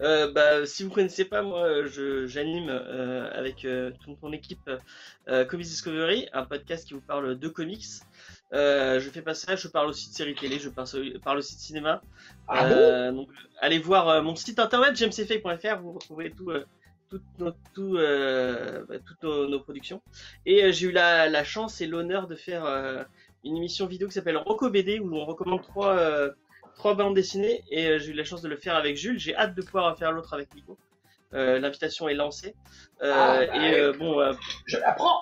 [0.00, 4.70] Euh, bah, si vous connaissez pas, moi, je j'anime euh, avec euh, toute mon équipe
[5.28, 7.84] euh, Comics Discovery, un podcast qui vous parle de comics.
[8.52, 11.60] Euh, je fais pas ça, je parle aussi de séries télé, je parle, aussi de
[11.60, 12.02] cinéma.
[12.48, 12.74] Ah bon?
[12.74, 13.28] Euh, donc,
[13.60, 16.64] allez voir mon site internet jamesfay.fr, vous retrouvez tout, euh,
[17.10, 20.00] toutes nos, tout, euh, bah, toutes nos, nos productions.
[20.46, 23.02] Et euh, j'ai eu la, la chance et l'honneur de faire euh,
[23.44, 26.30] une émission vidéo qui s'appelle Rocco BD où on recommande trois, euh,
[26.80, 29.18] trois bandes dessinées et euh, j'ai eu la chance de le faire avec Jules.
[29.18, 30.78] J'ai hâte de pouvoir faire l'autre avec Nico.
[31.34, 32.56] Euh, L'invitation est lancée.
[33.02, 34.32] Euh, Ah, bah, et euh, bon, euh,
[34.66, 35.20] Je l'apprends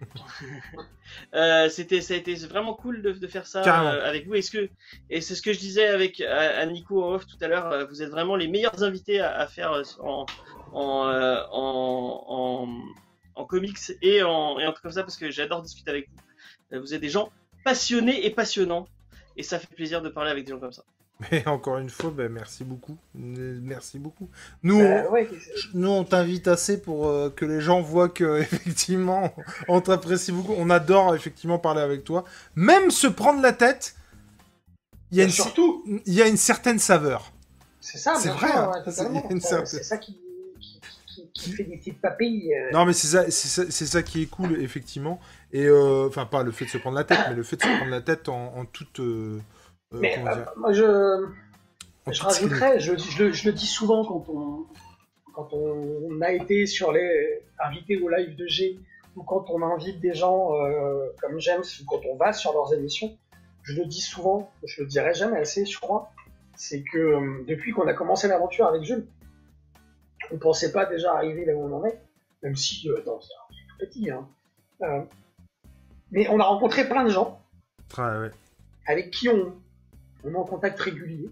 [1.34, 4.34] euh, c'était, ça a été vraiment cool de, de faire ça euh, avec vous.
[4.34, 4.70] Est-ce que,
[5.10, 7.66] et c'est ce que je disais avec à, à Nico en off tout à l'heure.
[7.72, 10.30] euh, Vous êtes vraiment les meilleurs invités à, à faire en,
[10.72, 12.68] en, euh, en, en,
[13.34, 16.80] en comics et en, et en comme ça parce que j'adore discuter avec vous.
[16.80, 17.30] Vous êtes des gens
[17.64, 18.86] passionnés et passionnants
[19.36, 20.84] et ça fait plaisir de parler avec des gens comme ça.
[21.30, 22.96] Mais encore une fois, ben, merci beaucoup.
[23.16, 24.28] Euh, Merci beaucoup.
[24.64, 25.28] Nous, Euh, on, ouais,
[25.72, 29.32] nous, on t'invite assez pour euh, que les gens voient que effectivement,
[29.68, 30.54] on t'apprécie beaucoup.
[30.58, 32.24] On adore effectivement parler avec toi.
[32.56, 33.94] Même se prendre la tête,
[35.12, 37.32] il y a une, surtout, il y a une certaine saveur.
[37.80, 38.72] c'est ça, c'est vrai, hein.
[38.74, 40.18] ouais, C'est- Ça, certaine- C'est ça qui,
[40.60, 42.52] qui, qui- qui fait des petites papilles.
[42.54, 45.20] euh, Non, mais c'est ça, ça, ça qui est cool, effectivement.
[45.52, 47.62] Et euh, enfin, pas le fait de se prendre la tête, mais le fait de
[47.62, 48.98] se prendre la tête en, en toute.
[49.94, 51.26] Euh, Mais euh, moi, je,
[52.10, 54.66] Je rajouterais, je, je le- je le dis souvent quand on,
[55.32, 58.78] quand on a été sur les invités au live de G
[59.16, 62.74] ou quand on invite des gens euh, comme James ou quand on va sur leurs
[62.74, 63.16] émissions,
[63.62, 66.10] je le dis souvent, je le dirai jamais assez, je crois,
[66.56, 69.06] c'est que euh, depuis qu'on a commencé l'aventure avec Jules,
[70.30, 71.98] on pensait pas déjà arriver là où on en est,
[72.42, 74.26] même si, euh, c'est un petit, hein.
[76.10, 77.40] Mais on a rencontré plein de gens
[77.96, 78.30] Ah, ouais.
[78.86, 79.54] avec qui on,
[80.24, 81.30] on est en contact régulier.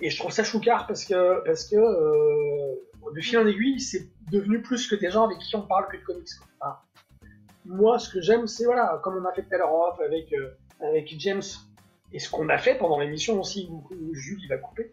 [0.00, 2.74] Et je trouve ça choucard parce que, parce que euh,
[3.14, 5.96] de fil en aiguille, c'est devenu plus que des gens avec qui on parle que
[5.96, 6.28] de comics.
[6.60, 6.76] Enfin,
[7.64, 10.00] moi, ce que j'aime, c'est, voilà, comme on a fait tout à l'heure en off
[10.00, 11.42] avec, euh, avec James,
[12.12, 14.92] et ce qu'on a fait pendant l'émission aussi, où, où Jules, il va couper,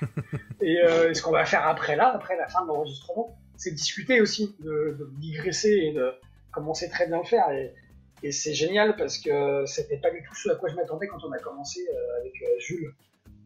[0.62, 3.72] et, euh, et ce qu'on va faire après là, après la fin de l'enregistrement, c'est
[3.72, 6.12] discuter aussi, de, de digresser et de
[6.50, 7.50] commencer très bien le faire.
[7.50, 7.74] Et,
[8.22, 11.22] et c'est génial parce que c'était pas du tout ce à quoi je m'attendais quand
[11.26, 12.92] on a commencé euh, avec euh, Jules.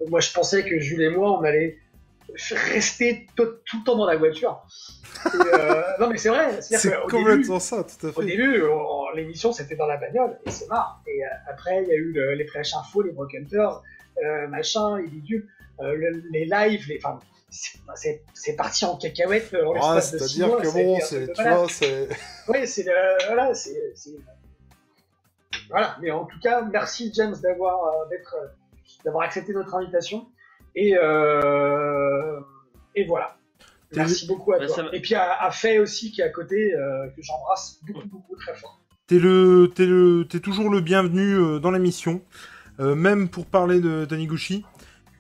[0.09, 1.77] Moi, je pensais que Jules et moi, on allait
[2.53, 4.63] rester tout, tout le temps dans la voiture.
[5.27, 6.61] Et, euh, non, mais c'est vrai.
[6.63, 8.27] C'est qu'au début, complètement ça, tout à au fait.
[8.27, 11.03] début, on- l'émission c'était dans la bagnole et c'est marre.
[11.07, 13.83] Et euh, après, il y a eu le- les Flash Info, les Broken Hunters,
[14.25, 15.49] euh, machin, les bidules,
[15.81, 16.99] euh, le- les lives, les.
[17.05, 17.19] Enfin,
[17.51, 18.21] c'est-
[18.57, 22.09] parti en cacahuète en Ah, l'espace de six c'est-à-dire que bon, c'est, tu vois, c'est.
[22.49, 22.85] Ouais, c'est
[23.27, 23.93] voilà, c'est-
[25.69, 25.97] voilà.
[26.01, 28.47] Mais en tout cas, merci James d'avoir euh, d'être euh,
[29.05, 30.27] d'avoir accepté notre invitation
[30.75, 32.41] et euh,
[32.95, 33.37] et voilà.
[33.95, 34.85] Merci beaucoup à Bah, toi.
[34.93, 38.37] Et puis à, à Faye aussi qui est à côté euh, que j'embrasse beaucoup beaucoup
[38.37, 38.81] très fort.
[39.07, 42.23] T'es le, t'es le, t'es toujours le bienvenu euh, dans l'émission,
[42.79, 44.65] euh, même pour parler de Taniguchi.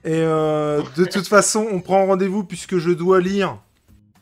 [0.05, 3.59] Et euh, de toute façon, on prend rendez-vous puisque je dois lire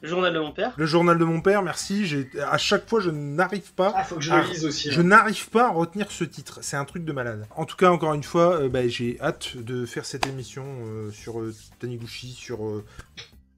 [0.00, 0.72] Le journal de mon père.
[0.76, 1.62] le journal de mon père.
[1.62, 2.06] Merci.
[2.06, 4.90] J'ai, à chaque fois, je n'arrive pas, Ah, faut que je Ah, le lise aussi.
[4.92, 5.04] je hein.
[5.04, 6.60] n'arrive pas à retenir ce titre.
[6.62, 7.46] C'est un truc de malade.
[7.56, 11.10] En tout cas, encore une fois, euh, bah, j'ai hâte de faire cette émission euh,
[11.10, 12.84] sur euh, Taniguchi, sur euh,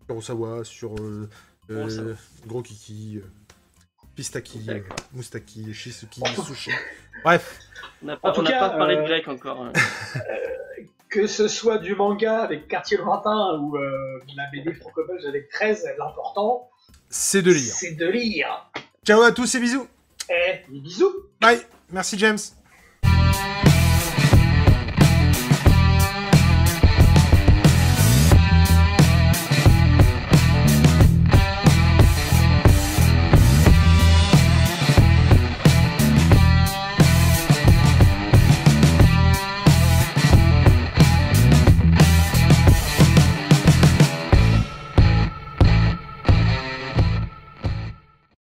[0.06, 1.28] sur Osawa, sur euh,
[1.70, 2.14] euh.
[2.46, 3.26] Gros Kiki, euh,
[4.24, 4.80] Pistaki, euh.
[5.14, 6.70] Moustaki, Shisuki, Sushi.
[7.24, 7.58] Bref.
[8.02, 9.62] On n'a En pas, tout on n'a cas, pas parlé euh, de grec encore.
[9.62, 9.72] hein.
[11.08, 15.48] Que ce soit du manga avec Quartier Lointain ou euh, de la BD franco-belge avec
[15.48, 16.68] 13, l'important,
[17.08, 17.72] C'est de lire.
[17.74, 18.70] c'est de lire.
[19.06, 19.88] Ciao à tous et bisous.
[20.28, 21.62] Eh, des bisous Bye.
[21.90, 22.38] Merci James.